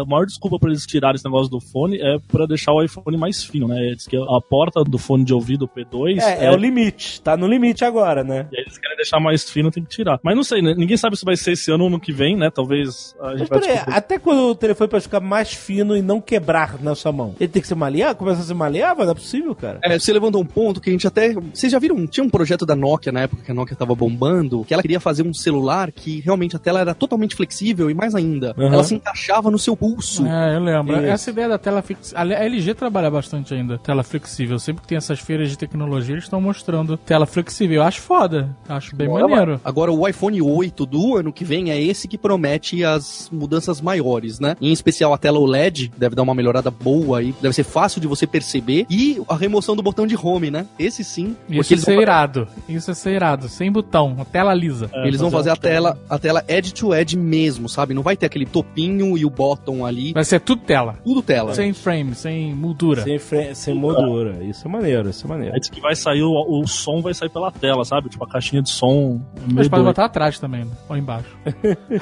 [0.00, 3.16] A maior desculpa pra eles tirarem esse negócio do fone é pra deixar o iPhone
[3.16, 3.94] mais fino, né?
[3.94, 7.20] Diz que a porta do fone de ouvido P2 É, é o limite.
[7.22, 8.46] Tá no limite agora, né?
[8.52, 10.18] E aí eles querem deixar mais fino, tem que tirar.
[10.22, 10.74] Mas não sei, né?
[10.76, 12.50] Ninguém sabe se vai ser esse ano ou no que vem, né?
[12.50, 16.02] Talvez a gente Mas vai peraí, até quando o telefone pode ficar mais fino e
[16.02, 17.34] não quebrar na sua mão?
[17.38, 18.16] Ele tem que ser maleável?
[18.16, 19.04] Começa a ser maleável?
[19.04, 19.78] Não é possível, cara.
[19.82, 21.32] É, você levantou um ponto que a gente até.
[21.34, 22.06] Vocês já viram?
[22.06, 25.00] Tinha um projeto da Nokia na época que a Nokia tava bombando, que ela queria
[25.00, 28.72] fazer um celular que realmente a tela era totalmente flexível e mais ainda, Uhum.
[28.72, 30.26] ela se encaixava no seu pulso.
[30.26, 30.96] É, eu lembro.
[30.96, 31.06] Isso.
[31.06, 32.18] Essa ideia da tela flexível.
[32.18, 33.76] A LG trabalha bastante ainda.
[33.76, 34.58] Tela flexível.
[34.58, 37.76] Sempre que tem essas feiras de tecnologia, eles estão mostrando tela flexível.
[37.76, 38.48] Eu acho foda.
[38.66, 39.60] Acho bem maneiro.
[39.62, 44.40] Agora, o iPhone 8 do ano que vem é esse que promete as mudanças maiores,
[44.40, 44.56] né?
[44.60, 48.06] Em especial a tela OLED, deve dar uma melhorada boa aí, deve ser fácil de
[48.06, 48.86] você perceber.
[48.88, 50.66] E a remoção do botão de home, né?
[50.78, 51.36] Esse sim.
[51.48, 52.48] Isso é ser irado.
[52.66, 53.48] Isso é ser irado.
[53.50, 54.16] Sem botão.
[54.18, 54.88] A tela lisa.
[54.94, 57.92] É, eles vão fazer a tela, a tela edge to edge mesmo, sabe?
[57.92, 60.12] Não vai ter aquele topinho e o bottom ali.
[60.12, 60.98] Vai ser tudo tela.
[61.02, 61.54] Tudo tela.
[61.54, 63.00] Sem frame, sem moldura.
[63.02, 64.44] Sem, fre- sem moldura.
[64.44, 65.54] Isso é maneiro, isso é maneiro.
[65.72, 68.10] Que vai sair, o, o som vai sair pela tela, sabe?
[68.10, 69.22] Tipo, a caixinha de som.
[69.36, 70.70] é Mas pode botar atrás também, né?
[70.86, 71.34] ou embaixo.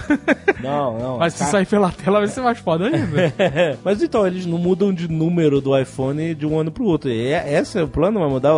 [0.62, 1.18] Não, não.
[1.18, 3.32] Mas se sair pela tela vai ser mais foda ainda.
[3.85, 7.11] Mas então, eles não mudam de número do iPhone de um ano pro outro.
[7.11, 8.20] E é, esse é o plano?
[8.20, 8.52] Vai mudar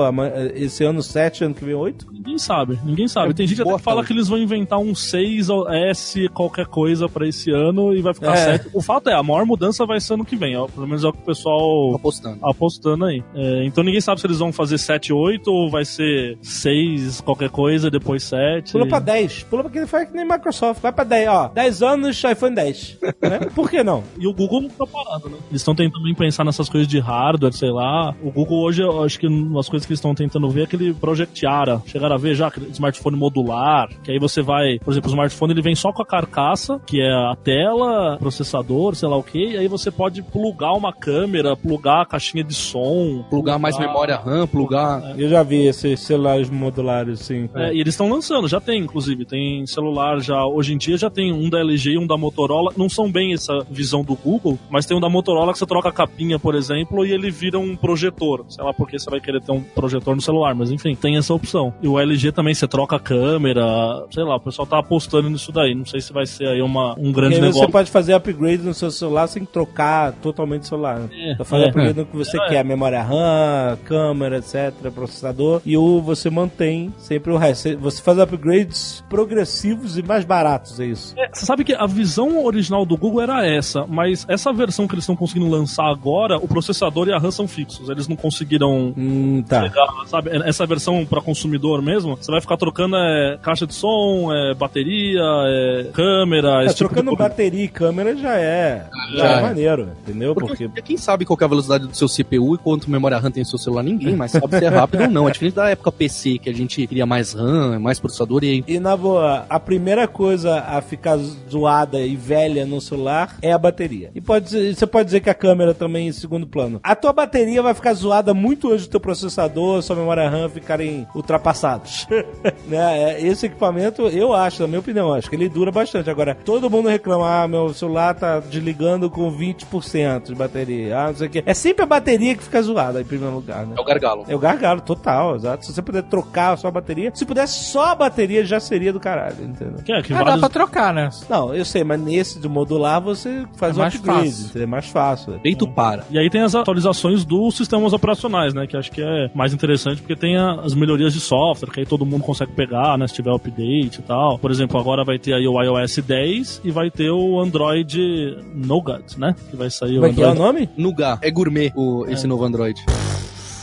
[0.54, 2.06] esse ano 7, ano que vem 8?
[2.12, 3.34] Ninguém sabe, ninguém sabe.
[3.34, 7.08] Tem gente até que fala que eles vão inventar um 6 ou S qualquer coisa
[7.08, 8.58] pra esse ano e vai ficar É.
[8.58, 8.68] 7.
[8.72, 10.56] O fato é, a maior mudança vai ser ano que vem.
[10.56, 10.66] ó.
[10.66, 12.38] Pelo menos é o que o pessoal Apostando.
[12.42, 13.22] apostando aí.
[13.34, 17.50] É, então ninguém sabe se eles vão fazer 7, 8 ou vai ser 6 qualquer
[17.50, 18.72] coisa, depois 7.
[18.72, 19.42] Pula pra 10.
[19.44, 20.80] Pula pra quem faz que nem Microsoft.
[20.80, 21.48] Vai pra 10, ó.
[21.48, 22.98] 10 anos, iPhone 10.
[23.22, 23.38] né?
[23.54, 24.02] Por que não?
[24.18, 25.36] E o Google não tá parado, né?
[25.50, 28.14] Eles estão tentando também pensar nessas coisas de hardware, sei lá.
[28.22, 30.92] O Google hoje, eu acho que as coisas que eles estão tentando ver é aquele
[30.92, 31.80] Project Ara.
[31.86, 35.52] Chegaram a ver já aquele smartphone modular, que aí você vai, por exemplo, o smartphone
[35.52, 39.52] ele vem só com a carcaça, que é a tela, processador, sei lá o que,
[39.52, 44.16] e aí você pode plugar uma câmera, plugar a caixinha de som, Plugar mais memória
[44.16, 45.18] RAM, plugar.
[45.18, 47.48] Eu já vi esses celulares modulares, sim.
[47.54, 49.24] É, e eles estão lançando, já tem, inclusive.
[49.24, 52.72] Tem celular já, hoje em dia já tem um da LG e um da Motorola.
[52.76, 55.88] Não são bem essa visão do Google, mas tem um da Motorola que você troca
[55.88, 58.44] a capinha, por exemplo, e ele vira um projetor.
[58.48, 61.32] Sei lá porque você vai querer ter um projetor no celular, mas enfim, tem essa
[61.32, 61.72] opção.
[61.82, 63.62] E o LG também, você troca a câmera,
[64.10, 65.74] sei lá, o pessoal tá apostando nisso daí.
[65.74, 67.60] Não sei se vai ser aí uma, um E grande aí negócio.
[67.62, 70.98] você pode fazer upgrade no seu celular sem trocar totalmente o celular.
[71.00, 71.08] Né?
[71.30, 71.68] É, Pra fazer é.
[71.68, 72.48] upgrade no que você É.
[72.48, 75.60] quer, memória RAM, câmera, etc, processador.
[75.64, 77.78] E o você mantém sempre o resto.
[77.78, 81.14] Você- faz upgrades progressivos e mais baratos, é isso.
[81.18, 84.94] É, você sabe que a visão original do Google era essa, mas essa versão que
[84.94, 87.88] eles estão conseguindo lançar agora, o processador e a RAM são fixos.
[87.88, 89.62] Eles não conseguiram Hum, tá.
[89.62, 90.30] pegar, sabe?
[90.44, 95.20] Essa versão para consumidor mesmo, você vai ficar trocando é, caixa de som, é, bateria,
[95.46, 97.30] é, câmera, É, esse tipo trocando de coisa.
[97.30, 99.42] bateria e câmera já é é, já, é é.
[99.42, 100.34] maneiro, entendeu?
[100.34, 103.30] Porque, Porque quem sabe qual é a velocidade do seu CPU e quanto memória RAM
[103.30, 103.82] tem no seu celular?
[103.82, 105.28] Ninguém, mas sabe se é rápido ou não.
[105.28, 108.64] É diferente da época PC, que a gente queria mais RAM, mais processador e aí
[108.66, 111.18] E na boa, a primeira coisa a ficar
[111.50, 114.10] zoada e velha no celular é a bateria.
[114.14, 116.80] E pode você pode dizer que a câmera também em segundo plano.
[116.82, 121.06] A tua bateria vai ficar zoada muito antes do teu processador, sua memória RAM ficarem
[121.14, 122.06] ultrapassados.
[122.66, 123.14] né?
[123.14, 126.10] É, Esse equipamento, eu acho, na minha opinião, acho que ele dura bastante.
[126.10, 130.98] Agora, todo mundo reclama, ah, meu celular tá desligando com 20% de bateria.
[130.98, 131.42] Ah, não sei o quê.
[131.44, 133.74] É sempre a bateria que fica zoada em primeiro lugar, né?
[133.76, 134.24] é o gargalo.
[134.28, 135.64] É o gargalo, total, exato.
[135.66, 139.00] Se você puder trocar a sua bateria, se pudesse só a bateria, já seria do
[139.00, 139.82] caralho, entendeu?
[139.84, 140.40] Que é, que Ah, dá vários...
[140.40, 141.08] pra trocar, né?
[141.28, 144.62] Não, eu sei, mas nesse de modular você faz É o mais upgrade, fácil.
[144.62, 145.40] É mais fácil.
[145.40, 146.04] Feito para.
[146.10, 148.66] E aí tem as atualizações dos sistemas operacionais, né?
[148.66, 152.04] Que acho que é mais interessante porque tem as melhorias de software, que aí todo
[152.06, 153.06] mundo consegue pegar, né?
[153.06, 154.38] Se tiver update e tal.
[154.38, 159.18] Por exemplo, agora vai ter aí o iOS 10 e vai ter o Android Nougat,
[159.18, 159.34] né?
[159.50, 160.52] Que vai sair Como o é que é o Android.
[160.52, 160.70] nome?
[160.76, 161.18] Nougat.
[161.22, 162.84] É gourmet o, esse novo Android.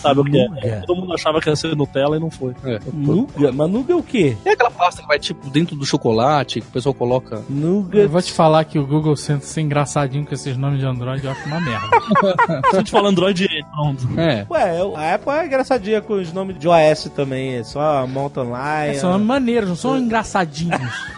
[0.02, 0.82] Sabe o que é?
[0.88, 2.54] Todo mundo achava que ia ser Nutella e não foi.
[2.66, 2.80] É.
[2.94, 3.52] Nuga?
[3.52, 4.36] Mas Nuga é o quê?
[4.46, 7.42] É aquela pasta que vai tipo dentro do chocolate, que o pessoal coloca.
[7.50, 8.00] Nuga.
[8.00, 11.24] Eu vou te falar que o Google senta ser engraçadinho com esses nomes de Android,
[11.24, 11.88] eu acho uma merda.
[12.72, 14.08] Se a gente fala Android, pronto.
[14.20, 14.46] É.
[14.50, 18.46] Ué, eu- a Apple é engraçadinha com os nomes de OS também, é só Mountain
[18.48, 19.00] Lion.
[19.00, 20.82] São nomes maneiros, não são engraçadinhos.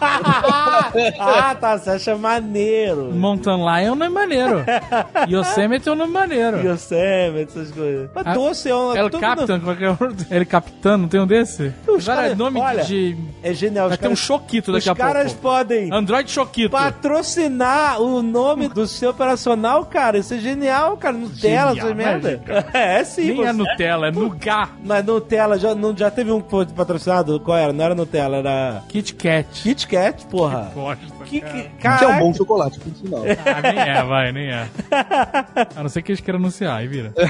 [1.20, 3.12] ah, tá, você acha maneiro.
[3.14, 4.64] Mountain Lion não é maneiro.
[5.28, 6.58] Yosemite é um nome maneiro.
[6.58, 8.10] Yosemite, essas coisas.
[8.14, 8.96] Mas Ah, doce é um...
[8.96, 10.26] El todo Captain, como é que é o outro?
[10.30, 11.72] El Capitão, não tem um desse?
[11.88, 13.16] Os Cara, caras- nome olha, de...
[13.42, 13.88] É genial.
[13.88, 15.42] Vai Os ter um caras, Choquito os daqui a caras pouco.
[15.42, 16.70] podem Android Choquito.
[16.70, 20.18] patrocinar o nome do seu operacional, cara.
[20.18, 21.16] Isso é genial, cara.
[21.16, 22.42] Nutella, Genial, essas merda.
[22.74, 23.26] É, sim.
[23.26, 24.70] Nem você- é Nutella, é Nougat.
[24.84, 27.38] Mas Nutella, já, não, já teve um que patrocinado?
[27.40, 27.72] Qual era?
[27.72, 29.46] Não era Nutella, era Kit Kat.
[29.62, 30.70] Kit Kat, porra.
[30.74, 31.98] Bosta, Que, cara.
[31.98, 33.22] que, Que é um bom chocolate, por sinal.
[33.44, 34.68] Ah, nem é, vai, nem é.
[35.74, 37.12] A não ser que eles queiram anunciar, aí vira.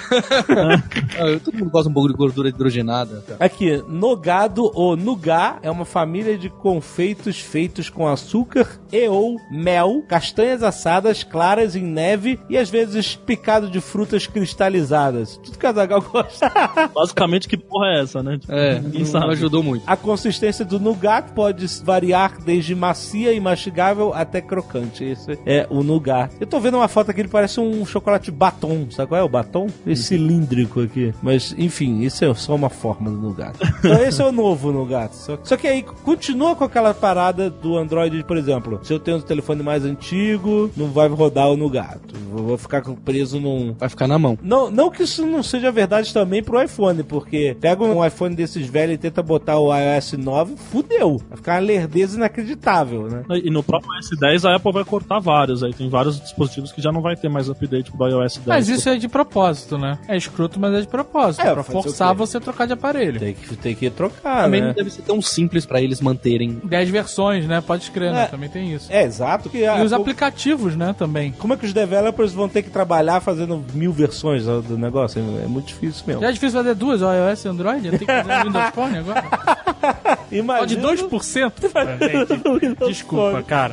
[1.17, 3.23] Ah, Todo mundo gosta um pouco de gordura hidrogenada.
[3.27, 3.45] cara.
[3.45, 10.03] Aqui, Nogado ou Nougat é uma família de confeitos feitos com açúcar e ou mel,
[10.09, 15.37] castanhas assadas, claras em neve e às vezes picado de frutas cristalizadas.
[15.39, 16.51] Tudo que a Zagal gosta.
[16.95, 18.39] Basicamente, que porra é essa, né?
[18.49, 19.85] É, Ninguém não ajudou muito.
[19.87, 23.41] A consistência do nougat pode variar desde macia e
[23.85, 25.05] mastigável até crocante.
[25.05, 26.33] Esse é o nougat.
[26.41, 28.87] Eu tô vendo uma foto aqui, ele parece um chocolate batom.
[28.91, 29.67] Sabe qual é o batom?
[29.87, 31.13] Esse cilíndrico aqui.
[31.23, 33.55] Mas, enfim, isso é só uma forma do nougat.
[33.79, 35.15] Então esse é o novo nougat.
[35.15, 38.81] Só, só que aí continua com aquela parada do Android, por exemplo.
[38.83, 42.01] Se eu tenho um telefone mais antigo, não vai rodar o nougat.
[42.31, 44.39] Vou vou ficar preso num, Vai ficar na mão.
[44.43, 48.67] não, não que isso não seja verdade também pro iPhone, porque pega um iPhone desses
[48.67, 51.21] velhos e tenta botar o iOS 9, fudeu.
[51.29, 53.23] Vai ficar uma lerdeza inacreditável, né?
[53.43, 55.63] E no próprio S10 a Apple vai cortar vários.
[55.63, 58.47] Aí tem vários dispositivos que já não vai ter mais update pro iOS 10.
[58.47, 59.99] Mas isso é de propósito, né?
[60.09, 61.45] É escroto, mas é de propósito.
[61.47, 63.19] É, pra forçar você a trocar de aparelho.
[63.21, 64.67] Tem que, tem que trocar, Também né?
[64.69, 66.61] não deve ser tão simples pra eles manterem.
[66.65, 67.61] 10 versões, né?
[67.61, 68.23] Pode escrever, né?
[68.25, 68.27] É.
[68.27, 68.93] Também tem isso.
[68.93, 69.49] É, exato.
[69.51, 70.95] Que E a- os aplicativos, né?
[70.97, 71.33] Também.
[71.33, 75.21] como é que os developers vão ter que trabalhar fazendo mil versões do negócio?
[75.43, 76.23] É muito difícil mesmo.
[76.23, 77.91] Já é difícil fazer duas, iOS e Android?
[77.91, 79.25] Tem que fazer Windows Phone agora?
[79.25, 81.53] Só de Imagina 2%?
[82.01, 83.64] Gente, Desculpa, cara.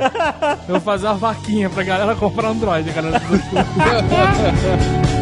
[0.67, 3.21] Eu vou fazer uma vaquinha pra galera comprar Android, galera.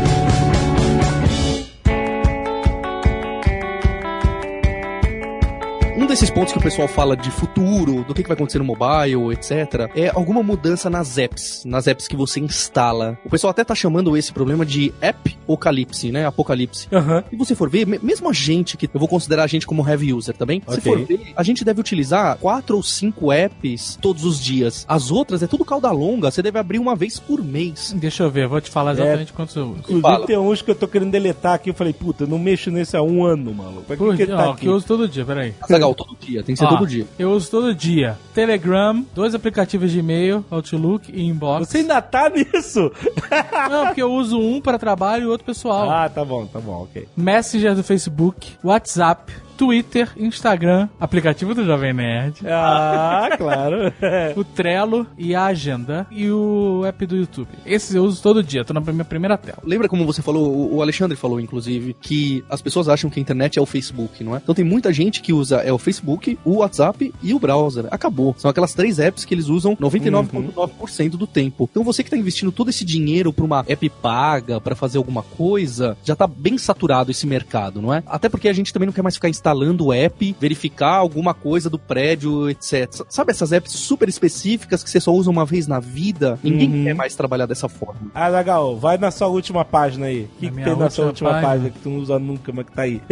[6.09, 9.31] desses pontos que o pessoal fala de futuro, do que, que vai acontecer no mobile,
[9.31, 13.17] etc., é alguma mudança nas apps, nas apps que você instala.
[13.23, 16.25] O pessoal até tá chamando esse problema de app apocalipse, né?
[16.25, 16.87] Apocalipse.
[16.91, 17.23] Aham.
[17.31, 19.87] E você for ver, me- mesmo a gente, que eu vou considerar a gente como
[19.87, 20.81] heavy user também, se Ok.
[20.91, 24.85] for ver, a gente deve utilizar quatro ou cinco apps todos os dias.
[24.87, 27.93] As outras é tudo cauda longa, você deve abrir uma vez por mês.
[27.97, 29.79] Deixa eu ver, vou te falar exatamente quantos eu uso.
[29.79, 30.25] Inclusive Fala.
[30.25, 31.69] tem uns que eu tô querendo deletar aqui.
[31.69, 33.83] Eu falei, puta, eu não mexo nesse há um ano, maluco.
[33.83, 34.61] Pra que, Por que tá ó, aqui?
[34.61, 35.53] que eu uso todo dia, peraí.
[35.69, 37.05] Legal, todo dia, tem que ser Ó, todo dia.
[37.17, 38.17] Eu uso todo dia.
[38.33, 41.67] Telegram, dois aplicativos de e-mail, Outlook e Inbox.
[41.67, 42.91] Você ainda tá nisso?
[43.69, 45.89] Não, porque eu uso um para trabalho e outro pessoal.
[45.89, 47.07] ah, tá bom, tá bom, ok.
[47.15, 53.91] Messenger do Facebook, WhatsApp, Twitter, Instagram, aplicativo do Jovem Nerd, Ah, claro.
[54.37, 57.49] o Trello e a Agenda e o app do YouTube.
[57.65, 59.57] Esses eu uso todo dia, tô na minha primeira tela.
[59.65, 63.59] Lembra como você falou, o- Alexandre falou, inclusive, que as pessoas acham que a internet
[63.59, 64.39] é o Facebook, não é?
[64.41, 67.85] Então tem muita gente que usa é o Facebook, o WhatsApp e o browser.
[67.91, 68.33] Acabou.
[68.37, 71.67] São aquelas três apps que eles usam 99,9% do tempo.
[71.69, 75.21] Então você que tá investindo todo esse dinheiro pra uma app paga, pra fazer alguma
[75.21, 78.01] coisa, já tá bem saturado esse mercado, não é?
[78.07, 81.33] Até porque a gente também não quer mais ficar instalando instalando o app, verificar alguma
[81.33, 83.03] coisa do prédio, etc.
[83.09, 86.37] Sabe essas apps super específicas que você só usa uma vez na vida?
[86.43, 86.83] Ninguém Uhum.
[86.83, 88.11] quer mais trabalhar dessa forma.
[88.13, 88.77] Ah, legal.
[88.77, 90.25] Vai na sua última página aí.
[90.25, 91.49] O que, Na que tem na sua última última página.
[91.49, 91.69] página?
[91.71, 93.01] que tu não usa nunca, mas que tá aí?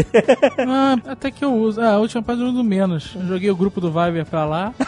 [0.69, 1.81] Ah, até que eu uso.
[1.81, 3.15] Ah, a última página eu uso menos.
[3.15, 4.73] Eu joguei o grupo do Viber pra lá.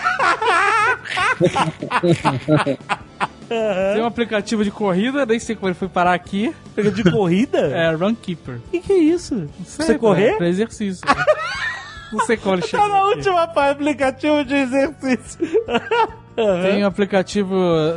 [3.93, 6.53] Tem um aplicativo de corrida, nem sei como ele foi parar aqui.
[6.75, 7.59] Pega de corrida?
[7.75, 8.55] É Runkeeper.
[8.55, 9.47] O que, que é isso?
[9.65, 10.37] Sei, Você pra- correr?
[10.37, 11.05] Pra exercício.
[12.11, 12.87] Não sei como ele chegou.
[12.87, 13.17] Tá na aqui.
[13.17, 15.39] última página, aplicativo de exercício.
[16.63, 17.53] Tem o aplicativo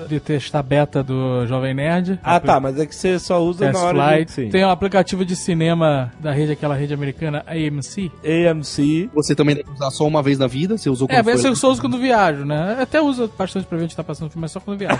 [0.09, 2.19] de testar beta do Jovem Nerd.
[2.25, 4.27] Ah, tá, mas é que você só usa Test na hora Flight.
[4.27, 4.33] de...
[4.33, 4.49] Sim.
[4.51, 8.11] Tem o aplicativo de cinema da rede, aquela rede americana, AMC.
[8.25, 9.09] AMC.
[9.15, 11.51] Você também deve usar só uma vez na vida, você usou É, quando mas foi?
[11.51, 12.75] eu só uso quando viajo, né?
[12.79, 14.99] Eu até uso bastante pra ver onde tá passando o filme, mas só quando viajo.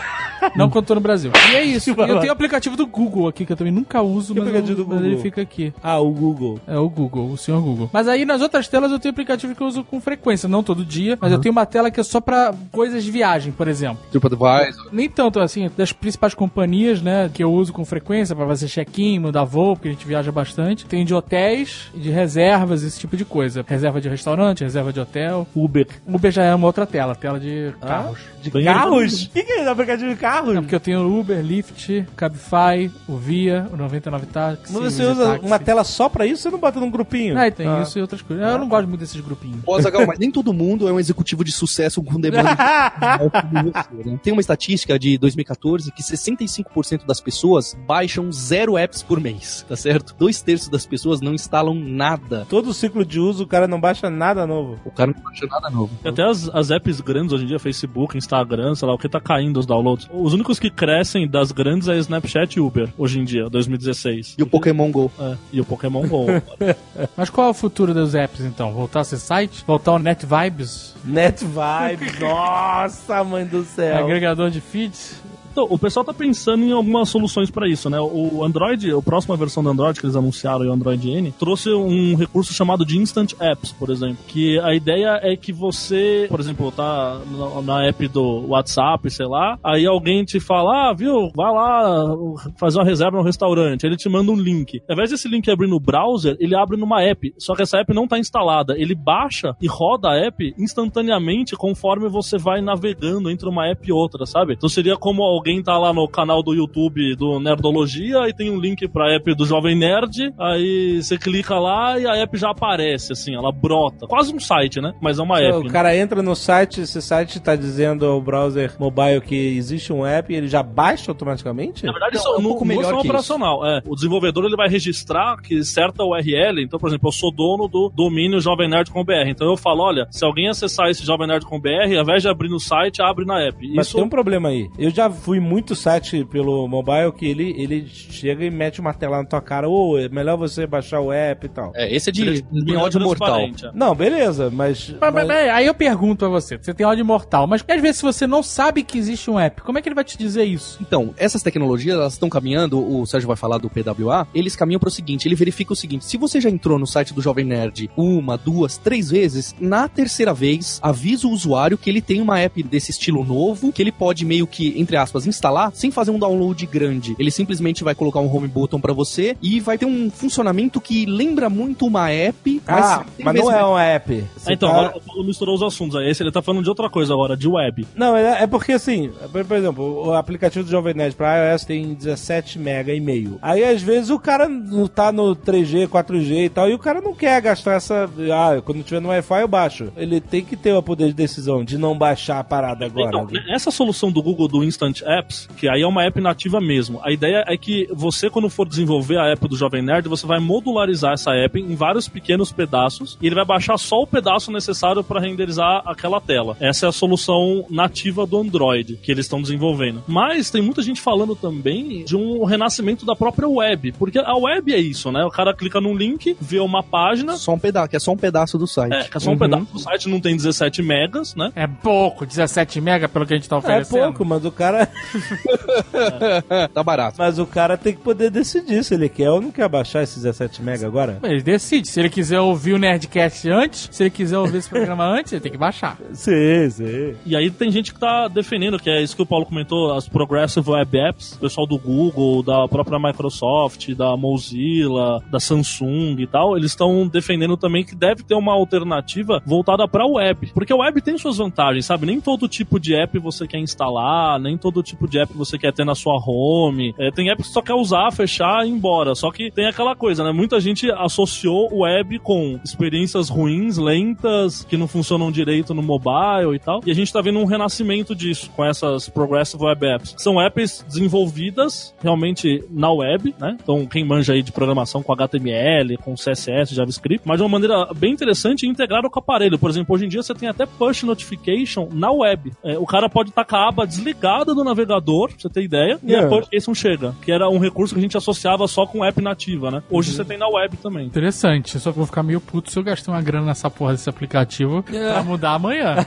[0.57, 1.31] Não quando tô no Brasil.
[1.53, 1.91] E é isso.
[2.03, 4.49] E eu tenho o aplicativo do Google aqui, que eu também nunca uso, Que mas,
[4.49, 5.23] aplicativo eu- do mas ele Google?
[5.23, 5.73] fica aqui.
[5.83, 6.59] Ah, o Google.
[6.67, 7.89] É o Google, o senhor Google.
[7.93, 10.85] Mas aí nas outras telas eu tenho aplicativo que eu uso com frequência, não todo
[10.85, 13.99] dia, mas eu tenho uma tela que é só pra coisas de viagem, por exemplo.
[14.11, 14.89] TripAdvisor.
[14.93, 19.19] Nem tanto assim, das principais companhias, né, que eu uso com frequência pra fazer check-in,
[19.19, 20.85] mudar voo, porque a gente viaja bastante.
[20.87, 23.65] Tem de hotéis, de reservas, esse tipo de coisa.
[23.67, 25.47] Reserva de restaurante, reserva de hotel.
[25.55, 25.87] Uber.
[26.07, 28.19] Uber já é uma outra tela, tela de carros.
[28.43, 29.25] De carros?
[29.27, 30.57] O que, que é aplicativo de carros?
[30.57, 34.73] É porque eu tenho o Uber, Lyft, Cabify, o Via, o 99 Táxi.
[34.73, 35.47] Mas você usa Easytaxi.
[35.47, 36.43] uma tela só pra isso?
[36.43, 37.39] Você não bota num grupinho?
[37.39, 37.83] Ah, tem Ah.
[37.83, 38.45] isso e outras coisas.
[38.47, 39.59] Eu não gosto muito desses grupinhos.
[39.67, 44.19] Ô, Azaghal, mas nem todo mundo é um executivo de sucesso com demanda de né?
[44.23, 49.77] Tem uma estatística de 2014 que 65% das pessoas baixam zero apps por mês, tá
[49.77, 50.15] certo?
[50.19, 52.47] Dois terços das pessoas não instalam nada.
[52.49, 54.79] Todo o ciclo de uso, o cara não baixa nada novo.
[54.85, 55.91] O cara não baixa nada novo.
[56.05, 59.09] E Até as, as apps grandes hoje em dia, Facebook, Instagram, sei lá, o que
[59.09, 60.09] tá caindo os downloads.
[60.13, 64.37] Os únicos que crescem das grandes é Snapchat e Uber, hoje em dia, 2016.
[64.39, 65.11] E o Pokémon GO?
[65.19, 66.27] É, e o Pokémon GO.
[67.17, 68.73] Mas qual é o futuro dos apps, então?
[68.73, 69.65] Voltar a ser site?
[69.67, 70.95] Voltar ao Net Vibes?
[71.05, 74.05] Net Vibes, nossa, mãe do céu.
[74.05, 75.21] Agregador de feeds?
[75.53, 78.01] Então, o pessoal tá pensando em algumas soluções pra isso, né?
[78.01, 82.17] O Android, a próxima versão do Android que eles anunciaram, o Android N, trouxe um
[82.17, 84.17] recurso chamado de Instant Apps, por exemplo.
[84.27, 87.21] Que a ideia é que você, por exemplo, tá
[87.63, 92.17] na, app do WhatsApp, sei lá, aí alguém te fala, ah, viu, vai lá
[92.57, 93.85] fazer uma reserva no restaurante.
[93.85, 94.81] Ele te manda um link.
[94.89, 97.31] Ao invés desse link abrir no browser, ele abre numa app.
[97.39, 98.75] Só que essa app não tá instalada.
[98.79, 103.93] Ele baixa e roda a app instantaneamente conforme você vai navegando entre uma app e
[103.93, 104.55] outra, sabe?
[104.55, 108.61] Então seria como alguém tá lá no canal do YouTube do Nerdologia e tem um
[108.61, 113.13] link pra app do Jovem Nerd, aí você clica lá e a app já aparece,
[113.13, 114.07] assim, ela brota.
[114.07, 114.95] Quase um site, né?
[115.01, 115.59] Mas é uma app.
[115.59, 115.71] O né?
[115.71, 120.33] cara entra no site, esse site tá dizendo ao browser mobile que existe um app
[120.33, 121.85] e ele já baixa automaticamente?
[121.85, 123.67] Na verdade, Não, isso é um no pouco no melhor que operacional.
[123.67, 123.83] É.
[123.85, 126.63] O desenvolvedor ele vai registrar que certa URL.
[126.63, 129.29] Então, por exemplo, eu sou dono do domínio jovemnerd.com.br.
[129.29, 133.03] Então eu falo, olha, se alguém acessar esse jovemnerd.com.br, ao invés de abrir no site,
[133.03, 133.57] abre na app.
[133.75, 134.69] Mas Isso tem um problema aí.
[134.79, 139.19] Eu já fui muito site pelo mobile que ele, ele chega e mete uma tela
[139.19, 139.69] na tua cara.
[139.69, 141.73] Ô, é melhor você baixar o app e tal.
[141.75, 142.45] É, esse é de,
[142.77, 143.41] ódio mortal.
[143.41, 143.53] é.
[143.75, 144.89] Não, beleza, mas.
[144.91, 147.81] Mas, mas, mas- mas, aí eu pergunto pra você, você tem ódio mortal, mas às
[147.81, 150.17] vezes se você não sabe que existe um app, como é que ele vai te
[150.19, 150.79] dizer isso?
[150.81, 154.89] Então, essas tecnologias, elas estão caminhando, o Sérgio vai falar do PWA, eles caminham para
[154.89, 157.91] o seguinte, ele verifica o seguinte, se você já entrou no site do Jovem Nerd
[157.97, 162.63] uma, duas, três vezes, na terceira vez, avisa o usuário que ele tem uma app
[162.63, 166.65] desse estilo novo, que ele pode meio que, entre aspas, instalar, sem fazer um download
[166.67, 167.15] grande.
[167.19, 171.07] Ele simplesmente vai colocar um home button para você e vai ter um funcionamento que
[171.07, 174.25] lembra muito uma app, Ah, tem mas mesmo- não é um app.
[174.47, 176.09] Ah, então, tá- agora o Paulo misturou os assuntos aí.
[176.11, 177.87] Esse ele tá falando de outra coisa agora, de web.
[177.95, 181.95] Não, é, é porque assim, por, exemplo, o aplicativo do Jovem Nerd para iOS tem
[181.95, 183.39] 17 mega e meio.
[183.43, 187.01] Aí às vezes o cara não tá no 3G, 4G e tal, e o cara
[187.01, 188.09] não quer gastar essa.
[188.33, 189.93] Ah, quando tiver no Wi-Fi eu baixo.
[189.97, 193.09] Ele tem que ter o poder de decisão de não baixar a parada agora.
[193.09, 197.01] Então, essa solução do Google do Instant Apps, que aí é uma app nativa mesmo,
[197.03, 200.39] a ideia é que você, quando for desenvolver a app do Jovem Nerd, você vai
[200.41, 205.03] modularizar essa app em vários pequenos pedaços e ele vai baixar só o pedaço necessário
[205.05, 206.57] para renderizar aquela tela.
[206.61, 210.03] Essa é a solução nativa do Android que eles estão desenvolvendo.
[210.07, 214.73] Mas tem muita gente falando também de um renascimento da própria web, porque a web
[214.73, 215.25] é isso, né?
[215.25, 218.17] O cara clica num link, vê uma página, Só um pedaço, que é só um
[218.17, 218.93] pedaço do site.
[218.95, 219.39] é, que é só um Uhum.
[219.39, 219.67] pedaço.
[219.75, 221.51] O site não tem 17 megas, né?
[221.57, 224.01] É pouco, 17 mega pelo que a gente tá É oferecendo.
[224.03, 224.89] pouco, mas o cara.
[226.73, 227.17] tá barato.
[227.19, 230.23] Mas o cara tem que poder decidir se ele quer ou não quer baixar esses
[230.23, 231.19] 17 mega agora.
[231.23, 231.89] Ele decide.
[231.89, 235.41] Se ele quiser ouvir o Nerdcast antes, se ele quiser ouvir esse programa antes, ele
[235.41, 235.97] tem que baixar.
[236.13, 237.15] Sim, sim.
[237.27, 240.09] E aí tem gente que tá defendendo, que é isso que o Paulo comentou, as
[240.09, 246.27] Progressive Web Apps, o pessoal do Google, da própria Microsoft, da Mozilla, da Samsung e
[246.27, 250.51] tal, eles estão defendendo também que deve ter uma alternativa voltada pra web.
[250.55, 252.07] Porque a web tem suas vantagens, sabe?
[252.07, 255.73] Nem todo tipo de app você quer instalar, nem todo tipo de app você quer
[255.73, 256.95] ter na sua home.
[256.99, 259.15] É, tem app que só quer usar, fechar e ir embora.
[259.15, 260.33] Só que tem aquela coisa, né?
[260.33, 266.59] Muita gente associou web com experiências ruins, lentas, que não funcionam direito no mobile e
[266.59, 266.81] tal.
[266.87, 270.15] E a gente tá vendo um renascimento disso com essas Progressive Web Apps.
[270.19, 273.57] São apps desenvolvidas realmente na web, né?
[273.63, 277.89] Então, quem manja aí de programação com HTML, com CSS, JavaScript, mas de uma maneira
[277.95, 279.59] bem interessante integrada com o aparelho.
[279.59, 282.53] Por exemplo, hoje em dia você tem até push notification na web.
[282.63, 285.03] É, o cara pode estar com a aba desligada do navegador, pra
[285.39, 286.27] você ter ideia, e Yeah.
[286.27, 289.21] a push notification chega, que era um recurso que a gente associava só com app
[289.23, 289.83] nativa, né?
[289.91, 291.07] Hoje você tem na web também.
[291.07, 291.79] Interessante.
[291.79, 294.09] Só que eu vou ficar meio puto se eu gastar uma grana nessa porra desse
[294.09, 295.97] aplicativo pra mudar amanhã.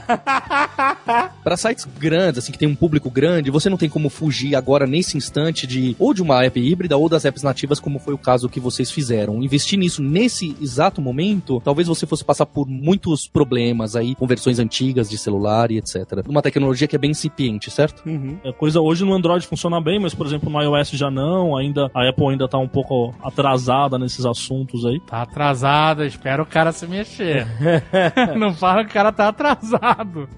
[1.42, 4.86] Para sites grandes, assim, que tem um público grande, você não tem como fugir agora
[4.86, 8.18] nesse instante de ou de uma app híbrida ou das apps nativas, como foi o
[8.18, 9.42] caso que vocês fizeram.
[9.42, 14.58] Investir nisso nesse exato momento, talvez você fosse passar por muitos problemas aí, com versões
[14.58, 16.24] antigas de celular e etc.
[16.28, 18.02] Uma tecnologia que é bem incipiente, certo?
[18.44, 21.90] A coisa hoje no Android funciona bem, mas por exemplo no iOS já não, ainda
[21.94, 24.98] a Apple ainda tá um pouco atrasada nesses assuntos aí.
[25.00, 27.46] Tá atrasada, espera o cara se mexer.
[28.36, 30.28] não fala que o cara tá atrasado.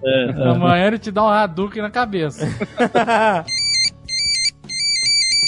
[0.45, 2.47] Amanhã ele te dá um Hadouken na cabeça.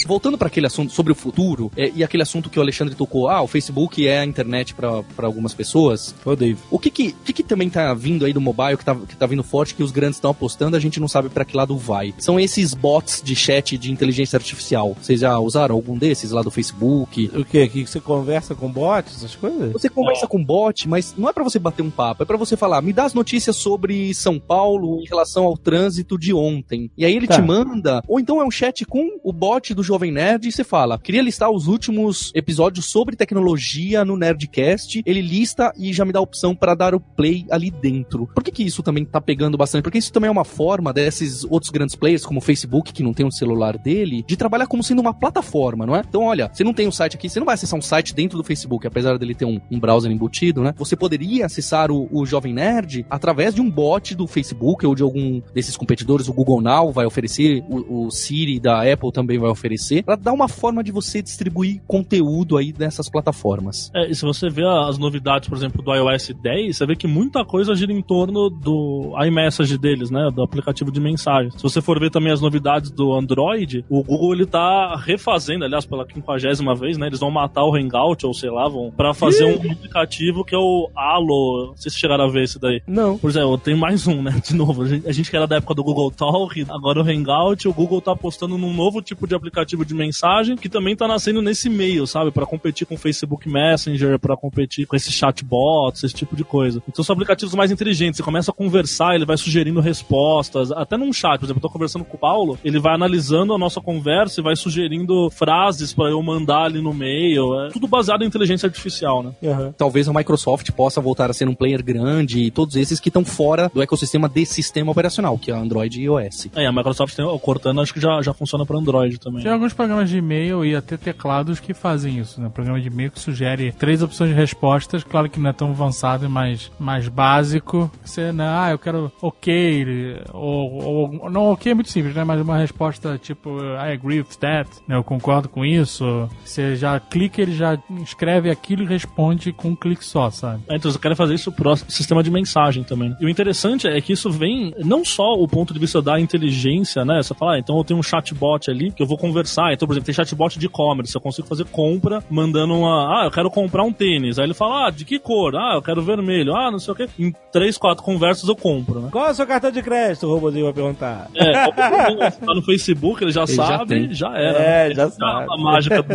[0.07, 3.29] Voltando para aquele assunto sobre o futuro, é, e aquele assunto que o Alexandre tocou,
[3.29, 6.13] ah, o Facebook é a internet para algumas pessoas.
[6.25, 6.57] Ô, Dave.
[6.69, 9.15] O que que, o que que também tá vindo aí do mobile, que tá, que
[9.15, 11.77] tá vindo forte, que os grandes estão apostando, a gente não sabe para que lado
[11.77, 12.13] vai.
[12.17, 14.95] São esses bots de chat de inteligência artificial.
[15.01, 17.31] Vocês já usaram algum desses lá do Facebook?
[17.35, 17.67] O que?
[17.67, 19.71] Que você conversa com bots, essas coisas?
[19.71, 22.57] Você conversa com bot, mas não é pra você bater um papo, é pra você
[22.57, 26.89] falar, me dá as notícias sobre São Paulo em relação ao trânsito de ontem.
[26.97, 27.35] E aí ele Tá.
[27.35, 30.63] te manda, ou então é um chat com o bot do Jovem Nerd e você
[30.63, 35.03] fala, queria listar os últimos episódios sobre tecnologia no Nerdcast.
[35.05, 38.27] Ele lista e já me dá a opção pra dar o play ali dentro.
[38.33, 39.83] Por que que isso também tá pegando bastante?
[39.83, 43.13] Porque isso também é uma forma desses outros grandes players, como o Facebook, que não
[43.13, 46.03] tem um celular dele, de trabalhar como sendo uma plataforma, não é?
[46.07, 48.37] Então, olha, você não tem um site aqui, você não vai acessar um site dentro
[48.37, 50.73] do Facebook, apesar dele ter um, um browser embutido, né?
[50.77, 55.03] Você poderia acessar o, o Jovem Nerd através de um bot do Facebook ou de
[55.03, 59.49] algum desses competidores, o Google Now vai oferecer, o, o Siri da Apple também vai
[59.49, 63.91] oferecer, pra dar uma forma de você distribuir conteúdo aí nessas plataformas.
[63.93, 67.07] É, e se você vê as novidades, por exemplo, do iOS 10, você vê que
[67.07, 70.29] muita coisa gira em torno do iMessage deles, né?
[70.33, 71.51] Do aplicativo de mensagem.
[71.51, 75.85] Se você for ver também as novidades do Android, o Google ele tá refazendo, aliás,
[75.85, 77.07] pela quinquagésima vez, né?
[77.07, 80.57] Eles vão matar o Hangout, ou sei lá, vão pra fazer um aplicativo que é
[80.57, 81.67] o Halo.
[81.69, 82.81] Não sei se chegaram a ver esse daí.
[82.87, 83.17] Não.
[83.17, 84.39] Por exemplo, tem mais um, né?
[84.43, 87.03] De novo, a gente, a gente que era da época do Google Talk, agora o
[87.03, 91.07] Hangout, o Google tá apostando num novo tipo de aplicativo de mensagem que também tá
[91.07, 92.31] nascendo nesse meio, sabe?
[92.31, 96.81] Pra competir com o Facebook Messenger, pra competir com esses chatbots, esse tipo de coisa.
[96.87, 98.17] Então são aplicativos mais inteligentes.
[98.17, 101.39] Você começa a conversar, ele vai sugerindo respostas, até num chat.
[101.39, 104.43] Por exemplo, eu tô conversando com o Paulo, ele vai analisando a nossa conversa e
[104.43, 107.59] vai sugerindo frases pra eu mandar ali no meio.
[107.65, 109.31] É tudo baseado em inteligência artificial, né?
[109.43, 109.73] Aham.
[109.77, 113.23] Talvez a Microsoft possa voltar a ser um player grande e todos esses que estão
[113.25, 116.49] fora do ecossistema desse sistema operacional, que é Android e iOS.
[116.55, 119.43] É, a Microsoft tem o Cortana, acho que já, já funciona pra Android também.
[119.43, 122.49] Tem alguns programas de e-mail e até teclados que fazem isso, né?
[122.49, 126.27] Programa de e-mail que sugere três opções de respostas, claro que não é tão avançado,
[126.27, 127.91] mas mais básico.
[128.03, 132.23] Você, né, ah, eu quero ok, ou, ou não, ok é muito simples, né?
[132.23, 134.95] Mas uma resposta tipo, I agree with that, né?
[134.95, 136.27] Eu concordo com isso.
[136.43, 140.63] Você já clica, ele já escreve aquilo e responde com um clique só, sabe?
[140.69, 143.15] É, então, eu quero fazer isso pro sistema de mensagem também.
[143.21, 147.05] E o interessante é que isso vem não só o ponto de vista da inteligência,
[147.05, 147.21] né?
[147.21, 149.50] Você fala, ah, então eu tenho um chatbot ali que eu vou conversar.
[149.73, 153.21] Então, por exemplo, tem chatbot de e-commerce, eu consigo fazer compra mandando uma.
[153.21, 154.37] Ah, eu quero comprar um tênis.
[154.39, 155.55] Aí ele fala, ah, de que cor?
[155.55, 156.55] Ah, eu quero vermelho.
[156.55, 157.07] Ah, não sei o quê.
[157.19, 159.09] Em três, quatro conversas eu compro, né?
[159.11, 160.27] Qual é o seu cartão de crédito?
[160.27, 161.27] O robôzinho vai perguntar.
[161.35, 161.51] É,
[162.31, 164.13] tá no Facebook, ele já Ele já sabe, tem.
[164.13, 164.57] já, era.
[164.59, 164.95] É, né?
[164.95, 165.47] já A- sabe.
[165.51, 166.13] A mágica do...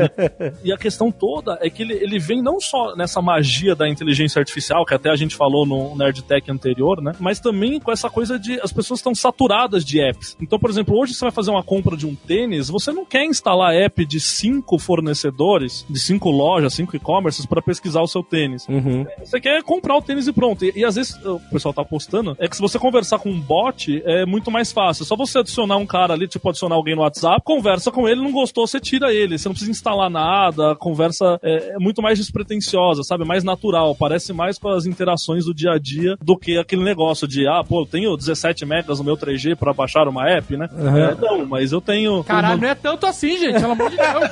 [0.64, 4.39] E a questão toda é que ele, ele vem não só nessa magia da inteligência
[4.41, 7.12] artificial, que até a gente falou no Nerd Tech anterior, né?
[7.18, 10.37] Mas também com essa coisa de as pessoas estão saturadas de apps.
[10.41, 13.24] Então, por exemplo, hoje você vai fazer uma compra de um tênis, você não quer
[13.26, 18.66] instalar app de cinco fornecedores, de cinco lojas, cinco e-commerces para pesquisar o seu tênis.
[18.68, 19.06] Uhum.
[19.18, 20.64] Você quer comprar o tênis e pronto.
[20.64, 23.40] E, e às vezes o pessoal tá postando, é que se você conversar com um
[23.40, 25.02] bot, é muito mais fácil.
[25.02, 28.22] É só você adicionar um cara ali, tipo, adicionar alguém no WhatsApp, conversa com ele,
[28.22, 29.38] não gostou, você tira ele.
[29.38, 33.24] Você não precisa instalar nada, a conversa é, é muito mais despretensiosa, sabe?
[33.24, 33.94] Mais natural.
[33.94, 37.62] Parece mais com as interações do dia a dia do que aquele negócio de, ah,
[37.66, 40.68] pô, eu tenho 17 megas no meu 3G para baixar uma app, né?
[40.72, 42.22] É, não, mas eu tenho.
[42.24, 44.30] Caralho, não é tanto assim, gente, pelo amor de Deus.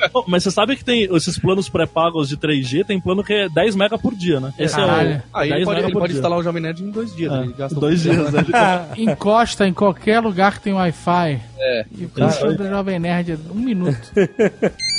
[0.14, 3.48] Não, Mas você sabe que tem esses planos pré-pagos de 3G, tem plano que é
[3.48, 4.52] 10 mega por dia, né?
[4.58, 5.10] Esse Caralho.
[5.10, 5.22] é o.
[5.32, 7.32] Aí ele 10 pode, ele pode instalar o Jovem Nerd em dois dias.
[7.32, 7.42] né?
[7.44, 8.44] Ele gasta um Dois dias, né?
[8.96, 11.40] Encosta em qualquer lugar que tem Wi-Fi.
[11.58, 11.84] É.
[11.96, 14.10] E o Jovem Nerd um minuto.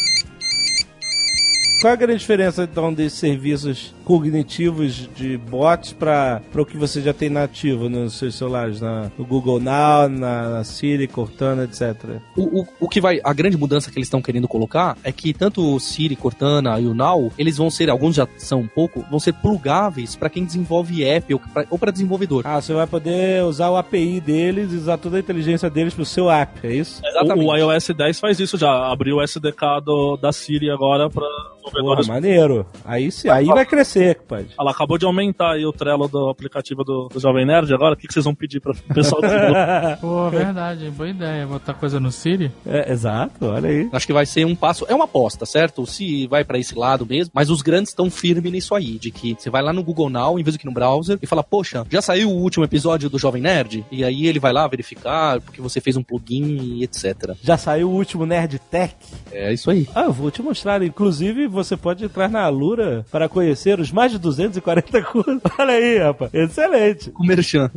[1.82, 7.02] Qual é a grande diferença, então, desses serviços cognitivos de bots para o que você
[7.02, 8.80] já tem nativo nos seus celulares?
[8.80, 12.22] Na, no Google Now, na, na Siri, Cortana, etc.
[12.38, 13.20] O, o, o que vai.
[13.24, 16.86] A grande mudança que eles estão querendo colocar é que tanto o Siri, Cortana e
[16.86, 20.46] o Now, eles vão ser, alguns já são um pouco, vão ser plugáveis para quem
[20.46, 21.34] desenvolve app
[21.68, 22.44] ou para desenvolvedor.
[22.46, 26.06] Ah, você vai poder usar o API deles e usar toda a inteligência deles pro
[26.06, 27.02] seu app, é isso?
[27.04, 27.48] Exatamente.
[27.48, 28.92] O, o iOS 10 faz isso já.
[28.92, 31.26] Abriu o SDK do, da Siri agora para
[31.62, 32.66] Porra, maneiro.
[32.84, 34.46] Aí, sim, aí vai crescer, pai.
[34.60, 37.74] Ela acabou de aumentar aí o trelo do aplicativo do, do Jovem Nerd.
[37.74, 39.98] Agora, o que, que vocês vão pedir para o pessoal desenvolver?
[40.02, 41.46] Pô, verdade, boa ideia.
[41.46, 42.52] Botar coisa no Siri.
[42.66, 43.90] É, exato, olha aí.
[43.92, 44.86] Acho que vai ser um passo.
[44.90, 45.86] É uma aposta, certo?
[45.86, 47.32] Se vai para esse lado mesmo.
[47.34, 48.98] Mas os grandes estão firmes nisso aí.
[48.98, 51.28] De que você vai lá no Google Now, em vez do que no browser, e
[51.28, 53.86] fala: Poxa, já saiu o último episódio do Jovem Nerd?
[53.92, 57.36] E aí ele vai lá verificar, porque você fez um plugin e etc.
[57.42, 58.96] Já saiu o último Nerd Tech.
[59.32, 59.88] É isso aí.
[59.94, 60.82] Ah, eu vou te mostrar.
[60.82, 65.42] Inclusive, você pode entrar na Alura para conhecer os mais de 240 cursos.
[65.58, 66.34] Olha aí, rapaz.
[66.34, 67.12] Excelente.
[67.20, 67.70] O Merchan.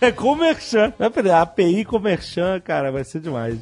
[0.00, 0.92] É com Merchan.
[0.98, 1.30] Vai perder.
[1.30, 3.58] A API com Merchan, cara, vai ser demais.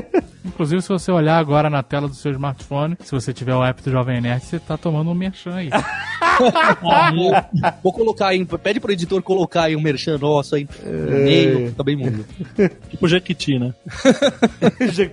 [0.44, 3.82] Inclusive, se você olhar agora na tela do seu smartphone, se você tiver o app
[3.82, 5.70] do Jovem Nerd, você tá tomando um merchan aí.
[7.82, 10.68] Vou colocar aí, pede pro editor colocar aí um Merchan nosso aí.
[10.84, 12.24] No meio, tá bem mundo.
[12.90, 13.74] tipo Jequiti, né?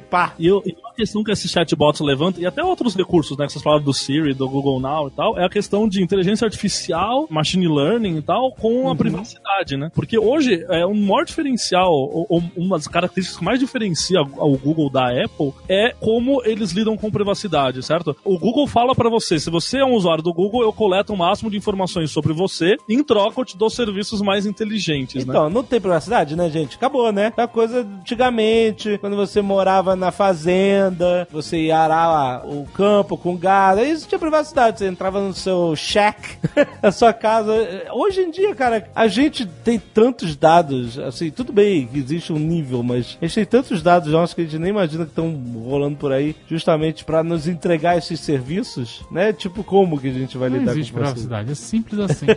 [0.10, 0.34] Pá.
[0.38, 3.54] E, eu, e uma questão que esses chatbots levantam, e até outros recursos, né, que
[3.54, 7.26] vocês falaram do Siri, do Google Now e tal, é a questão de inteligência artificial,
[7.30, 9.91] machine learning e tal, com a privacidade, né?
[9.95, 14.91] Porque hoje, é um maior diferencial, ou, uma das características que mais diferencia o Google
[14.91, 18.16] da Apple é como eles lidam com privacidade, certo?
[18.24, 21.18] O Google fala pra você, se você é um usuário do Google, eu coleto o
[21.18, 25.34] máximo de informações sobre você, em troca eu te dou serviços mais inteligentes, né?
[25.34, 26.76] Então, não tem privacidade, né, gente?
[26.76, 27.34] Acabou, né?
[27.36, 30.91] É coisa antigamente, quando você morava na fazenda,
[31.32, 34.80] você ia arar o campo com gado, isso tinha privacidade.
[34.80, 36.38] Você entrava no seu shack,
[36.82, 37.54] na sua casa.
[37.94, 42.39] Hoje em dia, cara, a gente tem tantos dados, assim, tudo bem que existe um
[42.39, 45.32] nível, mas a gente tem tantos dados nossos que a gente nem imagina que estão
[45.64, 49.34] rolando por aí, justamente pra nos entregar esses serviços, né?
[49.34, 51.06] Tipo, como que a gente vai Não lidar existe com você?
[51.06, 52.26] privacidade, é simples assim.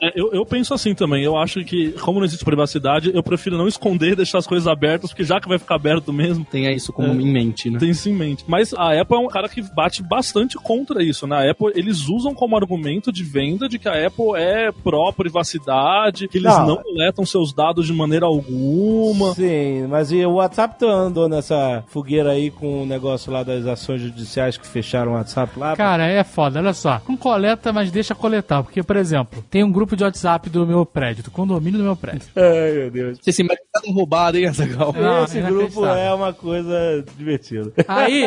[0.00, 1.22] É, eu, eu penso assim também.
[1.22, 4.66] Eu acho que, como não existe privacidade, eu prefiro não esconder e deixar as coisas
[4.66, 7.78] abertas, porque já que vai ficar aberto mesmo, Tenha isso como em mente, né?
[7.78, 8.44] tem isso em mente.
[8.46, 11.36] Mas a Apple é um cara que bate bastante contra isso, né?
[11.36, 16.38] A Apple, eles usam como argumento de venda de que a Apple é pró-privacidade, que
[16.38, 16.66] eles Não.
[16.66, 16.76] não.
[16.76, 19.34] coletam seus dados de maneira alguma.
[19.34, 24.00] Sim, mas e o WhatsApp andou nessa fogueira aí com o negócio lá das ações
[24.00, 25.76] judiciais que fecharam o WhatsApp lá?
[25.76, 27.00] Cara, é foda, olha só.
[27.08, 28.62] Não coleta, mas deixa coletar.
[28.62, 31.96] Porque, por exemplo, tem um grupo de WhatsApp do meu prédio, do condomínio do meu
[31.96, 32.28] prédio.
[32.36, 33.18] Ai, meu Deus.
[33.20, 33.60] Você se mete
[33.92, 34.92] roubado, hein, Azaghal?
[34.92, 37.41] Não, Esse grupo é uma coisa divertida.
[37.88, 38.24] Aí,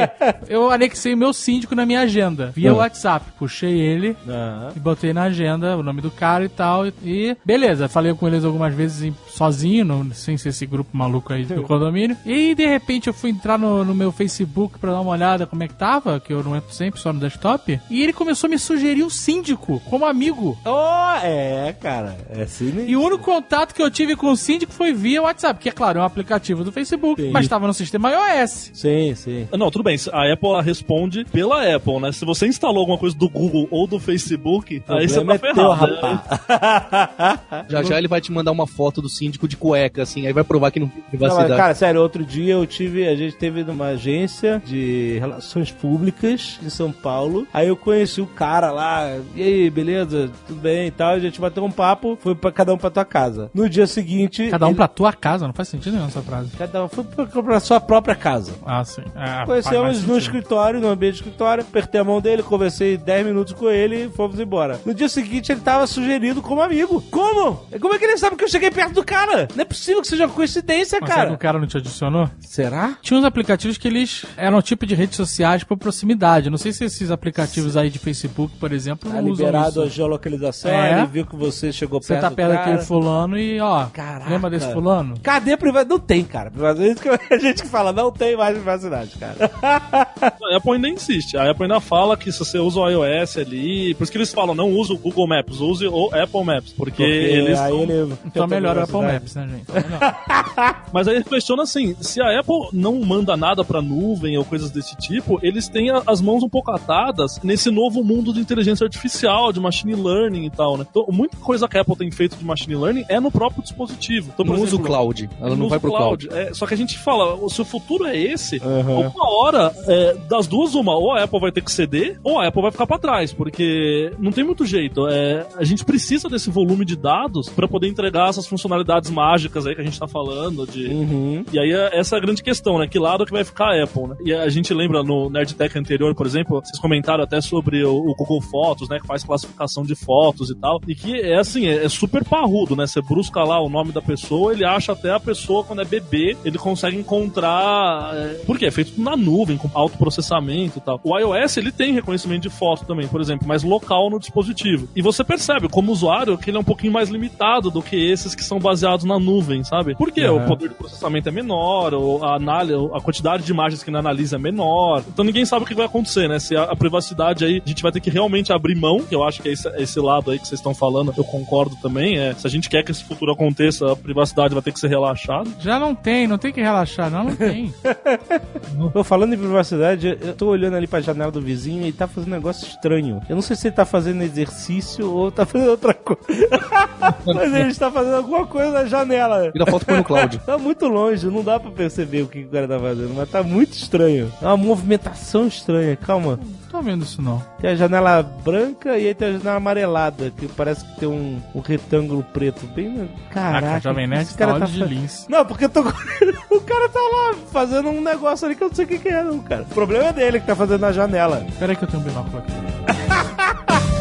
[0.48, 3.26] eu anexei o meu síndico na minha agenda, via WhatsApp.
[3.38, 6.86] Puxei ele Ah, e botei na agenda o nome do cara e tal.
[7.04, 11.46] E beleza, falei com eles algumas vezes sozinho, no- sem ser esse grupo maluco aí
[11.46, 12.16] do condomínio.
[12.26, 15.64] E de repente eu fui entrar no, no meu Facebook pra dar uma olhada como
[15.64, 17.80] é que tava, que eu não entro sempre, só no desktop.
[17.90, 20.58] E ele começou a me sugerir um síndico como amigo.
[20.66, 22.18] Oh, é, cara.
[22.30, 22.86] É sinistro.
[22.90, 25.72] E o único contato que eu tive com o síndico foi via WhatsApp, que é
[25.72, 27.32] claro, é um aplicativo do Facebook, Sim.
[27.32, 28.72] mas estava no sistema iOS.
[28.74, 29.48] Sim, sim.
[29.52, 29.98] Não, tudo bem.
[30.12, 32.12] A Apple responde pela Apple, né?
[32.12, 35.54] Se você instalou alguma coisa do Google ou do Facebook, aí você tá é teu,
[35.54, 35.88] ferrado.
[35.94, 36.00] né?
[36.02, 37.66] rapaz.
[37.70, 40.44] Já já ele vai te mandar uma foto do síndico de cueca, assim, aí vai
[40.44, 41.56] provar que não tem Não, privacidade.
[41.56, 46.70] cara, sério, outro dia eu tive, a gente teve numa agência de relações públicas em
[46.70, 47.48] São Paulo.
[47.54, 50.30] Aí eu conheci o cara lá, e aí, beleza?
[50.48, 51.14] Tudo bem e tal.
[51.14, 53.50] A gente bateu um papo, foi pra cada um pra tua casa.
[53.54, 54.50] No dia seguinte.
[54.50, 56.52] Cada um ele- pra tua casa, não faz sentido nenhum essa frase.
[56.58, 58.54] Cada um foi pra, pra sua própria casa.
[58.66, 58.95] Ah, sim.
[58.96, 59.04] Sim.
[59.16, 63.54] Ah, Conhecemos no escritório, no ambiente do escritório, apertei a mão dele, conversei 10 minutos
[63.54, 64.80] com ele e fomos embora.
[64.86, 67.02] No dia seguinte ele tava sugerido como amigo.
[67.12, 67.56] Como?
[67.80, 69.48] Como é que ele sabe que eu cheguei perto do cara?
[69.56, 71.34] Não é possível que seja uma coincidência, Mas será que cara.
[71.34, 72.30] o cara não te adicionou?
[72.40, 72.98] Será?
[73.02, 76.50] Tinha uns aplicativos que eles eram tipo de redes sociais por proximidade.
[76.50, 79.96] Não sei se esses aplicativos aí de Facebook, por exemplo, Tá liberado a isso.
[79.96, 81.00] geolocalização, É.
[81.00, 82.64] ele viu que você chegou Você perto tá do perto cara.
[82.66, 84.30] daquele fulano e, ó, Caraca.
[84.30, 85.16] lembra desse fulano?
[85.22, 85.90] Cadê a privacidade?
[85.90, 86.50] Não tem, cara.
[86.52, 86.96] Privacidade.
[87.32, 89.36] A gente que fala, não tem mais privacidade, cara.
[90.46, 91.38] A Apple ainda insiste.
[91.38, 93.94] A Apple ainda fala que se você usa o iOS ali.
[93.96, 96.74] Por isso que eles falam, não use o Google Maps, use o Apple Maps.
[96.74, 97.60] Porque, Porque eles.
[97.60, 99.02] aí ele Então melhor o Apple.
[99.02, 99.62] Maps, né, gente?
[99.64, 100.86] Então, melhor.
[100.94, 104.96] Mas aí questiona assim: se a Apple não manda nada pra nuvem ou coisas desse
[104.96, 109.60] tipo, eles têm as mãos um pouco atadas nesse novo mundo de inteligência artificial, de
[109.60, 110.86] machine learning e tal, né?
[110.90, 114.32] Então, muita coisa que a Apple tem feito de machine learning é no próprio dispositivo.
[114.34, 115.30] Então, Não usa o cloud.
[115.40, 116.30] Ela não usa vai pro cloud.
[116.32, 119.06] É, só que a gente fala, se o futuro é esse, Uhum.
[119.06, 122.48] alguma hora, é, das duas, uma, ou a Apple vai ter que ceder, ou a
[122.48, 125.08] Apple vai ficar pra trás, porque não tem muito jeito.
[125.08, 129.76] É, a gente precisa desse volume de dados pra poder entregar essas funcionalidades mágicas aí
[129.76, 131.46] que a gente tá falando, de, Uhum.
[131.52, 132.88] e aí é- essa é a grande questão, né?
[132.88, 134.16] Que lado que vai ficar a Apple, né?
[134.26, 138.16] E a gente lembra no Nerdtech anterior, por exemplo, vocês comentaram até sobre o, o
[138.16, 139.00] Google Fotos, né?
[139.00, 140.80] Que faz classificação de fotos e tal.
[140.88, 142.88] E que é assim, é, é super parrudo, né?
[142.88, 146.36] Você busca lá o nome da pessoa, ele acha até a pessoa quando é bebê,
[146.46, 148.12] ele consegue encontrar.
[148.16, 151.00] É, porque é feito na nuvem, com alto processamento e tal.
[151.04, 154.88] O iOS, ele tem reconhecimento de foto também, por exemplo, mas local no dispositivo.
[154.96, 158.34] E você percebe, como usuário, que ele é um pouquinho mais limitado do que esses
[158.34, 159.96] que são baseados na nuvem, sabe?
[159.96, 160.28] Por quê?
[160.28, 160.44] Uhum.
[160.44, 163.98] O poder de processamento é menor, ou a, análise, a quantidade de imagens que ele
[163.98, 165.04] analisa é menor.
[165.08, 166.40] Então ninguém sabe o que vai acontecer, né?
[166.40, 169.24] Se a, a privacidade aí, a gente vai ter que realmente abrir mão, que eu
[169.24, 172.18] acho que é esse, esse lado aí que vocês estão falando, eu concordo também.
[172.18, 174.88] É, se a gente quer que esse futuro aconteça, a privacidade vai ter que ser
[174.88, 175.50] relaxada.
[175.60, 177.74] Já não tem, não tem que relaxar, não, não tem.
[178.94, 182.32] Tô falando em privacidade, eu tô olhando ali pra janela do vizinho e tá fazendo
[182.32, 183.22] um negócio estranho.
[183.30, 186.22] Eu não sei se ele tá fazendo exercício ou tá fazendo outra coisa.
[187.26, 189.52] Mas ele está fazendo alguma coisa na janela.
[189.52, 190.40] Tira foto põe no cloud.
[190.40, 193.44] Tá muito longe, não dá pra perceber o que o cara tá fazendo, mas tá
[193.44, 194.32] muito estranho.
[194.42, 196.38] É uma movimentação estranha, calma.
[196.42, 197.42] Não tô vendo isso, não.
[197.60, 201.40] Tem a janela branca e aí tem a janela amarelada, que parece que tem um,
[201.54, 203.10] um retângulo preto bem.
[203.32, 205.30] Caraca, Jovem o que Nerd esse tá cara olho tá de fa- lince.
[205.32, 205.82] Não, porque eu tô.
[206.52, 209.10] o cara tá lá fazendo um negócio ali que eu não sei o que, que
[209.10, 209.62] é, não, cara.
[209.62, 211.46] O problema é dele que tá fazendo na janela.
[211.60, 212.52] Pera aí que eu tenho um binóculo aqui.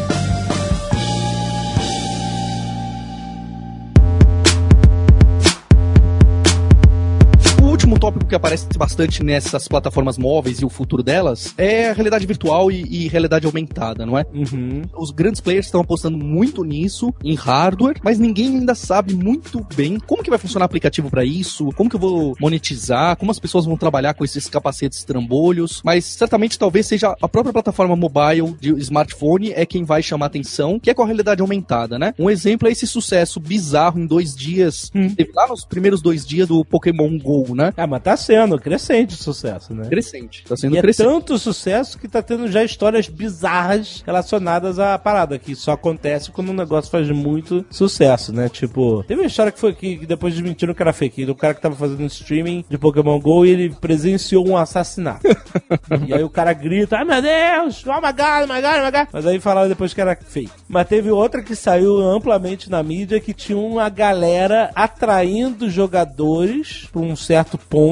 [7.61, 11.93] O último tópico que aparece bastante nessas plataformas móveis e o futuro delas é a
[11.93, 14.23] realidade virtual e, e realidade aumentada, não é?
[14.31, 14.83] Uhum.
[14.95, 19.97] Os grandes players estão apostando muito nisso, em hardware, mas ninguém ainda sabe muito bem
[19.97, 23.39] como que vai funcionar o aplicativo para isso, como que eu vou monetizar, como as
[23.39, 28.55] pessoas vão trabalhar com esses capacetes trambolhos, mas certamente talvez seja a própria plataforma mobile
[28.61, 32.13] de smartphone é quem vai chamar atenção, que é com a realidade aumentada, né?
[32.19, 36.47] Um exemplo é esse sucesso bizarro em dois dias, teve lá nos primeiros dois dias
[36.47, 37.73] do Pokémon GO, né?
[37.75, 39.87] Ah, mas tá sendo crescente o sucesso, né?
[39.87, 41.07] Crescente, tá sendo E é crescente.
[41.07, 46.49] tanto sucesso que tá tendo já histórias bizarras relacionadas à parada, que só acontece quando
[46.49, 48.49] um negócio faz muito sucesso, né?
[48.49, 51.53] Tipo, teve uma história que foi que, que depois desmentiram que era fake, do cara
[51.53, 55.25] que tava fazendo streaming de Pokémon GO e ele presenciou um assassinato.
[56.05, 58.85] e aí o cara grita, ai meu Deus, oh my god, oh my god, oh
[58.85, 59.07] my god.
[59.13, 60.51] Mas aí falaram depois que era fake.
[60.67, 67.01] Mas teve outra que saiu amplamente na mídia que tinha uma galera atraindo jogadores pra
[67.01, 67.84] um certo ponto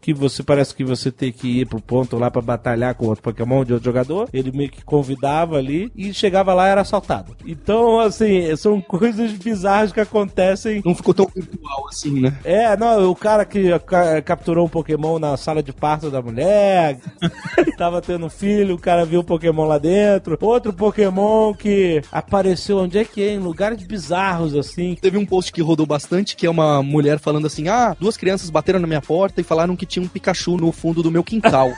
[0.00, 3.22] que você parece que você tem que ir pro ponto lá pra batalhar com outro
[3.22, 4.28] Pokémon de outro jogador.
[4.32, 7.34] Ele meio que convidava ali e chegava lá e era assaltado.
[7.46, 10.82] Então, assim, são coisas bizarras que acontecem.
[10.84, 12.36] Não ficou tão virtual assim, né?
[12.44, 16.98] É, não, o cara que ca- capturou um Pokémon na sala de parto da mulher,
[17.78, 20.36] tava tendo um filho, o cara viu o Pokémon lá dentro.
[20.40, 23.34] Outro Pokémon que apareceu onde é que é?
[23.34, 24.96] Em lugares bizarros, assim.
[25.00, 28.50] Teve um post que rodou bastante, que é uma mulher falando assim: Ah, duas crianças
[28.50, 31.72] bateram na minha porta e falaram que tinha um Pikachu no fundo do meu quintal.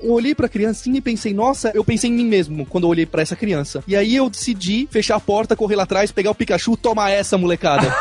[0.00, 3.06] eu olhei pra criancinha e pensei, nossa, eu pensei em mim mesmo quando eu olhei
[3.06, 3.82] pra essa criança.
[3.86, 7.36] E aí eu decidi fechar a porta, correr lá atrás, pegar o Pikachu, tomar essa,
[7.36, 7.92] molecada.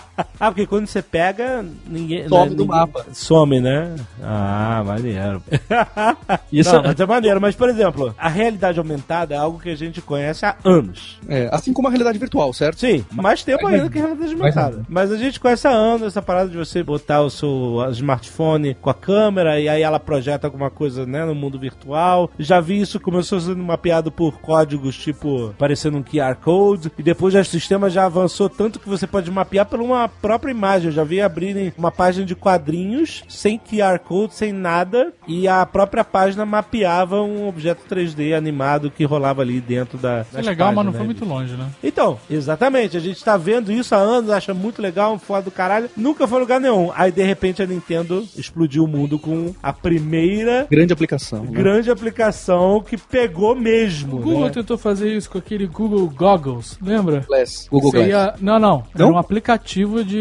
[0.38, 2.28] ah, porque quando você pega, ninguém.
[2.28, 3.06] Some né, do ninguém- mapa.
[3.12, 3.94] Some, né?
[4.22, 5.42] Ah, maneiro.
[6.52, 7.40] Isso Não, é- mas é maneiro.
[7.40, 11.18] Mas, por exemplo, a realidade aumentada é algo que a gente conhece há anos.
[11.28, 12.80] É, assim como a realidade virtual, certo?
[12.80, 14.84] Sim, mais tempo ainda que a realidade aumentada.
[14.88, 18.90] Mas a gente conhece há anos essa parada de você botar o seu smartphone com
[18.90, 22.30] a câmera e aí ela projeta alguma coisa, né, no mundo virtual.
[22.38, 27.32] Já vi isso começou sendo mapeado por códigos, tipo, parecendo um QR Code, e depois
[27.34, 30.86] já o sistema já avançou tanto que você pode mapear por uma própria imagem.
[30.88, 35.64] Eu já vi abrirem uma página de quadrinhos, sem QR Code, sem nada, e a
[35.64, 40.24] própria página mapeava um objeto 3D animado que rolava ali dentro da.
[40.32, 41.68] É das legal, mas não páginas, foi né, muito longe, né?
[41.82, 42.96] Então, exatamente.
[42.96, 45.88] A gente tá vendo isso há anos, acha muito legal, um foda do caralho.
[45.96, 46.90] Nunca foi lugar nenhum.
[46.94, 51.44] Aí, de repente, a Nintendo explodiu o mundo com a primeira Grande aplicação.
[51.44, 51.50] né?
[51.52, 54.16] grande aplicação que pegou mesmo.
[54.16, 54.50] O Google né?
[54.50, 57.24] tentou fazer isso com aquele Google Goggles, lembra?
[57.26, 57.68] Glass.
[57.70, 58.08] Google Você Glass.
[58.08, 58.84] ia- Não, não.
[58.94, 59.12] Era Não?
[59.14, 60.15] um aplicativo de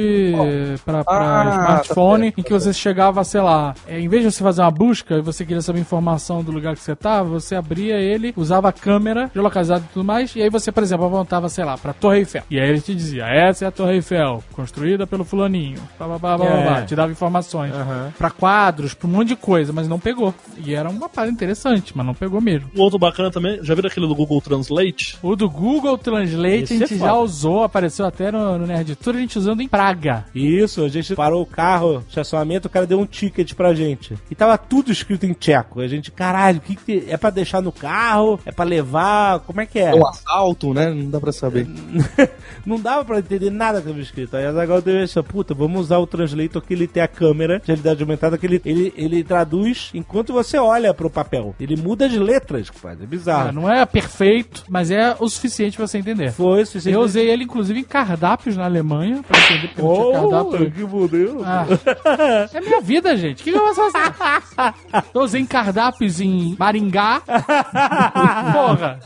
[0.84, 4.32] pra, pra Ah, smartphone tá em que você chegava, sei lá, é, em vez de
[4.32, 7.56] você fazer uma busca e você queria saber informação do lugar que você tava, você
[7.56, 11.50] abria ele, usava a câmera geolocalizada e tudo mais, e aí você, por exemplo, apontava,
[11.50, 12.44] sei lá, pra Torre Eiffel.
[12.50, 15.80] E aí ele te dizia, essa é a Torre Eiffel, construída pelo fulaninho.
[15.98, 16.64] Blá, blá, blá, blá, É.
[16.64, 16.82] blá.
[16.84, 17.74] Te dava informações.
[17.74, 18.14] Aham.
[18.18, 20.34] Pra quadros, pra um monte de coisa, mas não pegou.
[20.58, 22.70] E era uma parada interessante, mas não pegou mesmo.
[22.76, 25.18] O outro bacana também, já viram aquele do Google Translate?
[25.22, 28.96] O do Google Translate Esse a gente é já usou, apareceu até no, no Nerd
[28.96, 30.26] Tour, a gente usando em Praga.
[30.34, 34.18] Isso, a gente parou o carro, estacionamento, o cara deu um ticket pra gente.
[34.32, 35.80] E tava tudo escrito em tcheco.
[35.80, 38.40] A gente, caralho, o que, que é pra deixar no carro?
[38.46, 39.42] É pra levar?
[39.42, 39.92] Como é que é?
[39.92, 40.90] É um assalto, né?
[40.90, 41.68] Não dá pra saber.
[42.66, 44.36] Não dava pra entender nada que tava escrito.
[44.36, 47.60] Aí a Zagal deu essa, puta, vamos usar o translator que ele tem a câmera
[47.60, 51.54] de realidade aumentada, que ele, ele, ele traduz enquanto você olha pro papel.
[51.60, 53.04] Ele muda as letras, compadre.
[53.04, 53.52] É bizarro.
[53.52, 56.32] não é perfeito, mas é o suficiente pra você entender.
[56.32, 56.96] Foi o suficiente.
[56.96, 60.72] Eu usei ele, inclusive, em cardápios na Alemanha, pra entender porque não tinha cardápio.
[60.72, 61.44] que modelo.
[61.46, 61.66] Ah,
[62.54, 63.42] é minha vida, gente.
[63.42, 64.14] O que, que eu vou fazer?
[65.14, 67.22] Eu usei cardápios em Maringá.
[68.54, 69.00] Porra.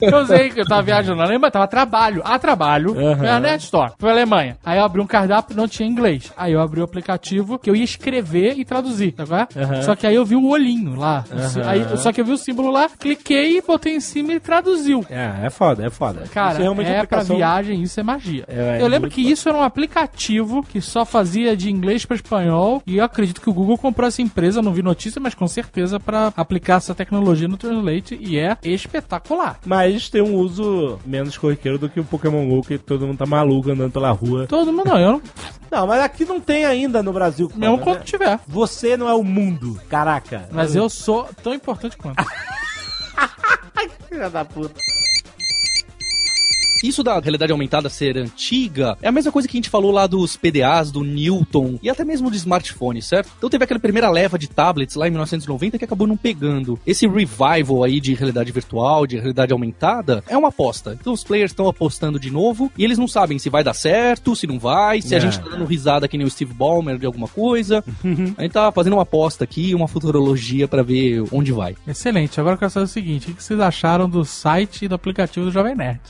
[0.00, 2.22] Eu usei, que eu tava viajando na Alemanha, tava a trabalho.
[2.24, 2.94] A trabalho.
[2.94, 3.92] Foi a Net Store.
[3.98, 4.56] Foi a Alemanha.
[4.64, 6.32] Aí eu abri um cardápio, não tinha inglês.
[6.36, 9.82] Aí eu abri o aplicativo que eu ia escrever e traduzir, tá vendo?
[9.82, 11.24] Só que aí eu vi o olhinho lá.
[11.66, 15.04] Aí, só que eu vi o símbolo lá, cliquei, botei em cima e traduziu.
[15.10, 16.24] É, é foda, é foda.
[16.32, 18.44] Cara, Isso é é pra aplicação- viagem, isso é magia.
[18.48, 20.13] É, é eu lembro que isso era um aplicativo
[20.62, 24.22] que só fazia de inglês pra espanhol e eu acredito que o Google comprou essa
[24.22, 28.56] empresa, não vi notícia, mas com certeza pra aplicar essa tecnologia no Translate e é
[28.62, 29.58] espetacular.
[29.66, 33.26] Mas tem um uso menos corriqueiro do que o Pokémon GO, que todo mundo tá
[33.26, 34.46] maluco andando pela rua.
[34.46, 35.22] Todo mundo não, eu não,
[35.70, 37.50] Não, mas aqui não tem ainda no Brasil.
[37.54, 38.04] mesmo cara, quando né?
[38.04, 38.40] tiver.
[38.46, 40.48] Você não é o mundo, caraca.
[40.52, 42.24] Mas eu sou tão importante quanto.
[44.08, 44.74] Filha da puta.
[46.86, 50.06] Isso da realidade aumentada ser antiga é a mesma coisa que a gente falou lá
[50.06, 53.30] dos PDAs, do Newton e até mesmo de smartphone, certo?
[53.38, 56.78] Então teve aquela primeira leva de tablets lá em 1990 que acabou não pegando.
[56.86, 60.96] Esse revival aí de realidade virtual, de realidade aumentada, é uma aposta.
[61.00, 64.36] Então os players estão apostando de novo e eles não sabem se vai dar certo,
[64.36, 65.20] se não vai, se a É.
[65.20, 67.82] gente tá dando risada que nem o Steve Ballmer de alguma coisa.
[68.36, 71.74] a gente tá fazendo uma aposta aqui, uma futurologia pra ver onde vai.
[71.86, 72.38] Excelente.
[72.40, 75.46] Agora eu quero saber o seguinte: o que vocês acharam do site e do aplicativo
[75.46, 76.00] do Jovem Nerd?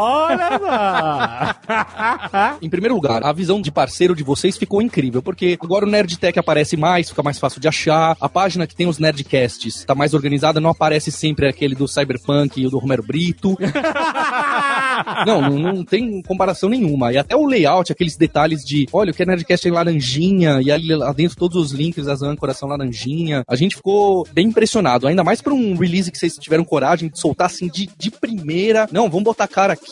[0.00, 2.58] Olha só!
[2.62, 6.38] Em primeiro lugar, a visão de parceiro de vocês ficou incrível, porque agora o Nerdtech
[6.38, 8.16] aparece mais, fica mais fácil de achar.
[8.20, 12.60] A página que tem os Nerdcasts tá mais organizada, não aparece sempre aquele do Cyberpunk
[12.60, 13.56] e o do Romero Brito.
[15.26, 17.12] não, não, não tem comparação nenhuma.
[17.12, 20.70] E até o layout, aqueles detalhes de, olha, o que é Nerdcast em laranjinha, e
[20.70, 23.42] ali lá dentro todos os links das âncoras são laranjinha.
[23.48, 27.18] A gente ficou bem impressionado, ainda mais pra um release que vocês tiveram coragem de
[27.18, 28.88] soltar assim de, de primeira.
[28.92, 29.87] Não, vamos botar cara aqui,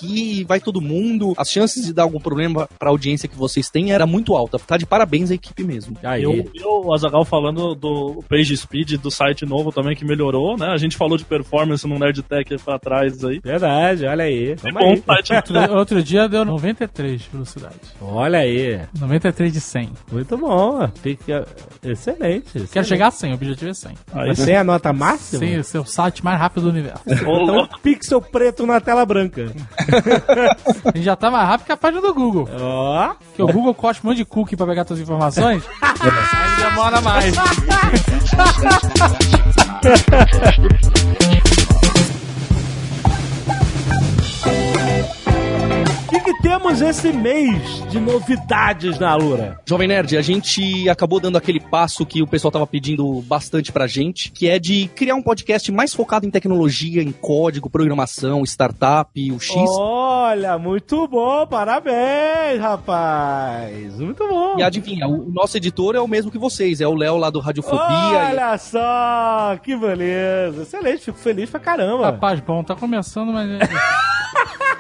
[0.47, 1.35] vai todo mundo.
[1.37, 4.59] As chances de dar algum problema pra audiência que vocês têm era muito alta.
[4.59, 5.97] Tá de parabéns a equipe mesmo.
[6.03, 6.23] Aí.
[6.23, 10.67] Eu, eu, o Azagal falando do Page Speed, do site novo também que melhorou, né?
[10.69, 13.41] A gente falou de performance no Nerdtech pra trás aí.
[13.43, 14.57] Verdade, olha aí.
[14.65, 15.03] É bom aí.
[15.05, 15.33] site.
[15.35, 17.77] Outro, outro dia deu 93 velocidade.
[18.01, 18.81] Olha aí.
[18.99, 19.91] 93 de 100.
[20.11, 20.89] Muito bom.
[21.03, 21.47] Fica
[21.83, 22.53] excelente.
[22.53, 22.89] Quero excelente.
[22.89, 23.95] chegar a 100, o objetivo é 100.
[24.13, 25.41] Aí, Mas sem a nota máxima?
[25.41, 27.03] Sim, esse é o site mais rápido do universo.
[27.07, 27.81] Então, louco.
[27.81, 29.53] pixel preto na tela branca.
[30.84, 32.49] A gente já tá mais rápido que a página do Google.
[32.61, 33.14] Ó.
[33.34, 35.62] Que o Google cospe um monte de cookie pra pegar suas informações.
[35.80, 37.34] aí demora mais.
[46.27, 49.61] que, temos esse mês de novidades na Alura?
[49.64, 53.87] Jovem Nerd, a gente acabou dando aquele passo que o pessoal tava pedindo bastante pra
[53.87, 59.09] gente, que é de criar um podcast mais focado em tecnologia, em código, programação, startup,
[59.31, 59.55] o X.
[59.79, 61.47] Olha, muito bom.
[61.47, 63.97] Parabéns, rapaz.
[63.97, 64.59] Muito bom.
[64.59, 67.39] E adivinha, o nosso editor é o mesmo que vocês, é o Léo lá do
[67.39, 67.79] Radiofobia.
[68.31, 70.62] Olha só, que beleza.
[70.62, 72.07] Excelente, fico feliz pra caramba.
[72.07, 73.47] Rapaz, bom, tá começando, mas.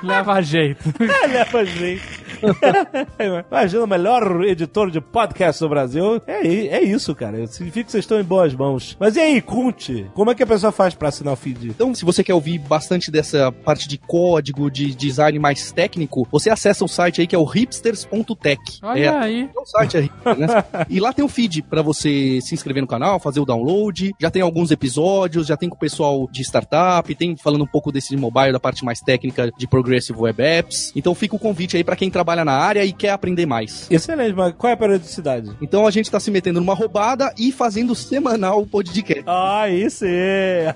[0.06, 0.82] Leva jeito.
[0.98, 2.15] Leva jeito.
[3.50, 6.22] Imagina o melhor editor de podcast do Brasil.
[6.26, 7.46] É, é isso, cara.
[7.46, 8.96] Significa que vocês estão em boas mãos.
[8.98, 11.68] Mas e aí, conte, como é que a pessoa faz pra assinar o feed?
[11.68, 16.50] Então, se você quer ouvir bastante dessa parte de código, de design mais técnico, você
[16.50, 18.60] acessa o site aí que é o hipsters.tech.
[18.82, 19.50] Olha é, aí.
[19.54, 20.46] é o site, hipster, né?
[20.88, 24.14] E lá tem o feed pra você se inscrever no canal, fazer o download.
[24.20, 27.90] Já tem alguns episódios, já tem com o pessoal de startup, tem falando um pouco
[27.90, 30.92] desse mobile, da parte mais técnica de Progressive Web Apps.
[30.94, 33.86] Então fica o convite aí pra quem trabalha na área e quer aprender mais.
[33.90, 35.50] Excelente, mas qual é a periodicidade?
[35.60, 39.24] Então a gente tá se metendo numa roubada e fazendo semanal o podcast.
[39.26, 40.74] Ah, isso é.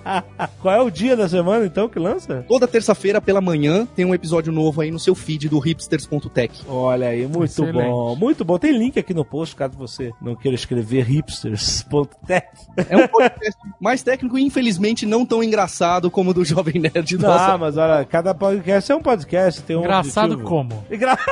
[0.60, 2.44] qual é o dia da semana, então, que lança?
[2.48, 6.62] Toda terça-feira pela manhã tem um episódio novo aí no seu feed do hipsters.tech.
[6.68, 7.88] Olha aí, muito Excelente.
[7.88, 8.58] bom, muito bom.
[8.58, 12.46] Tem link aqui no post, caso você não queira escrever hipsters.tech.
[12.88, 17.18] É um podcast mais técnico e infelizmente não tão engraçado como o do Jovem Nerd.
[17.18, 20.48] Nossa, mas olha, cada podcast é um podcast, tem um Engraçado objetivo.
[20.48, 20.83] como?
[20.90, 21.16] Engra...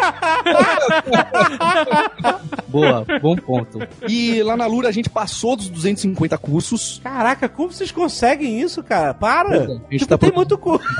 [2.68, 3.78] boa, bom ponto.
[4.08, 7.00] E lá na Lura a gente passou dos 250 cursos.
[7.02, 9.14] Caraca, como vocês conseguem isso, cara?
[9.14, 9.48] Para!
[9.48, 10.86] Pois é, Tipo, tá tem pro- muito curso.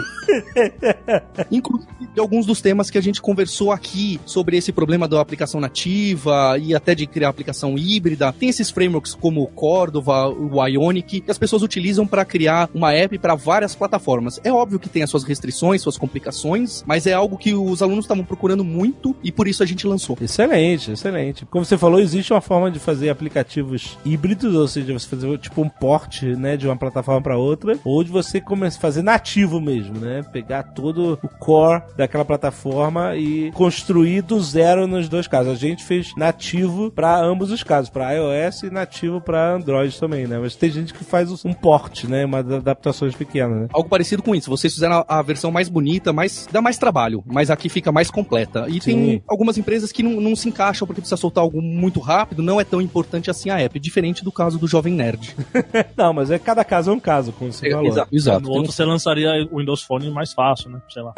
[1.51, 6.57] Inclusive alguns dos temas que a gente conversou aqui sobre esse problema da aplicação nativa
[6.61, 8.33] e até de criar aplicação híbrida.
[8.33, 12.93] Tem esses frameworks como o Cordova, o Ionic, que as pessoas utilizam para criar uma
[12.93, 14.41] app para várias plataformas.
[14.45, 18.05] É óbvio que tem as suas restrições, suas complicações, mas é algo que os alunos
[18.05, 20.16] estavam procurando muito e por isso a gente lançou.
[20.20, 21.47] Excelente, excelente.
[21.47, 25.62] Como você falou, existe uma forma de fazer aplicativos híbridos, ou seja, você fazer tipo
[25.62, 29.61] um port, né, de uma plataforma para outra, ou de você começar a fazer nativo
[29.61, 35.53] mesmo, né, pegar todo o core daquela plataforma e construir do zero nos dois casos.
[35.53, 40.26] A gente fez nativo para ambos os casos, para iOS e nativo para Android também,
[40.26, 40.38] né?
[40.38, 43.68] Mas tem gente que faz um port, né, uma adaptações pequenas, né?
[43.72, 44.51] Algo parecido com isso.
[44.51, 48.66] Vocês fizeram a, versão mais bonita, mas dá mais trabalho, mas aqui fica mais completa.
[48.68, 48.80] E Sim.
[48.80, 52.59] tem algumas empresas que não, não se encaixam porque precisa soltar algo muito rápido, não
[52.61, 55.37] é tão importante assim a app, diferente do caso do Jovem Nerd.
[55.97, 57.87] Não, mas é cada caso é um caso, como você falou.
[57.87, 58.41] exato, exato.
[58.41, 60.80] No Tem outro você lançaria o Windows Phone mais fácil, né?
[60.89, 61.12] Sei lá.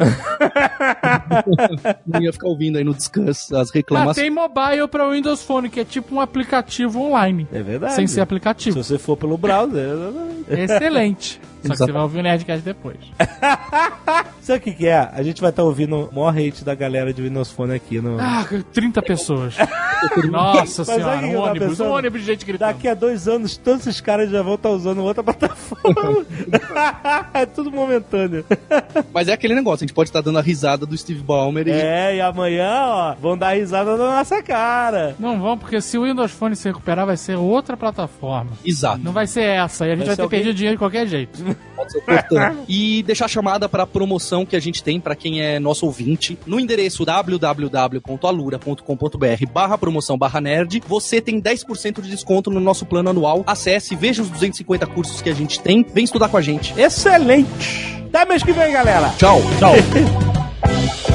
[1.47, 4.15] um- não ia ficar ouvindo aí no Discuss as Mas reclamações.
[4.17, 7.47] tem mobile pra Windows Phone, que é tipo um aplicativo online.
[7.51, 7.93] É verdade.
[7.93, 8.81] Sem ser Se aplicativo.
[8.83, 9.87] você for pelo browser,
[10.49, 11.39] Excelente.
[11.67, 12.97] Só que você vai ouvir o Nerdcast depois.
[14.41, 15.09] Sabe o que, que é?
[15.11, 18.19] A gente vai estar ouvindo o maior hate da galera de Windows Phone aqui no.
[18.19, 19.55] Ah, 30 pessoas.
[20.29, 22.67] Nossa Mas senhora, um ônibus, pensando, um ônibus de gente gritando.
[22.71, 26.25] Daqui a dois anos, todos esses caras já vão estar usando outra plataforma.
[27.33, 28.45] é tudo momentâneo.
[29.11, 31.71] Mas é aquele negócio, a gente pode estar dando a risada do Steve Ballmer e
[31.71, 35.15] É, e amanhã, ó, vão dar risada na nossa cara.
[35.17, 38.51] Não vão, porque se o Windows Phone se recuperar, vai ser outra plataforma.
[38.63, 38.99] Exato.
[39.03, 41.07] Não vai ser essa, e a gente Vai vai, ter alguém- perdido dinheiro de qualquer
[41.07, 41.43] jeito.
[41.75, 42.57] Pode ser importante.
[42.67, 45.85] e deixar a chamada para a promoção que a gente tem para quem é nosso
[45.85, 50.81] ouvinte no endereço www.alura.com.br barra promoção barra nerd.
[50.87, 53.43] Você tem 10% de desconto no nosso plano anual.
[53.45, 55.85] Acesse, veja os 250 cursos que a gente tem.
[55.93, 56.73] Vem estudar com a gente.
[56.79, 58.03] Excelente!
[58.07, 59.13] Até mês que vem, galera.
[59.17, 59.41] Tchau.
[59.59, 59.73] Tchau.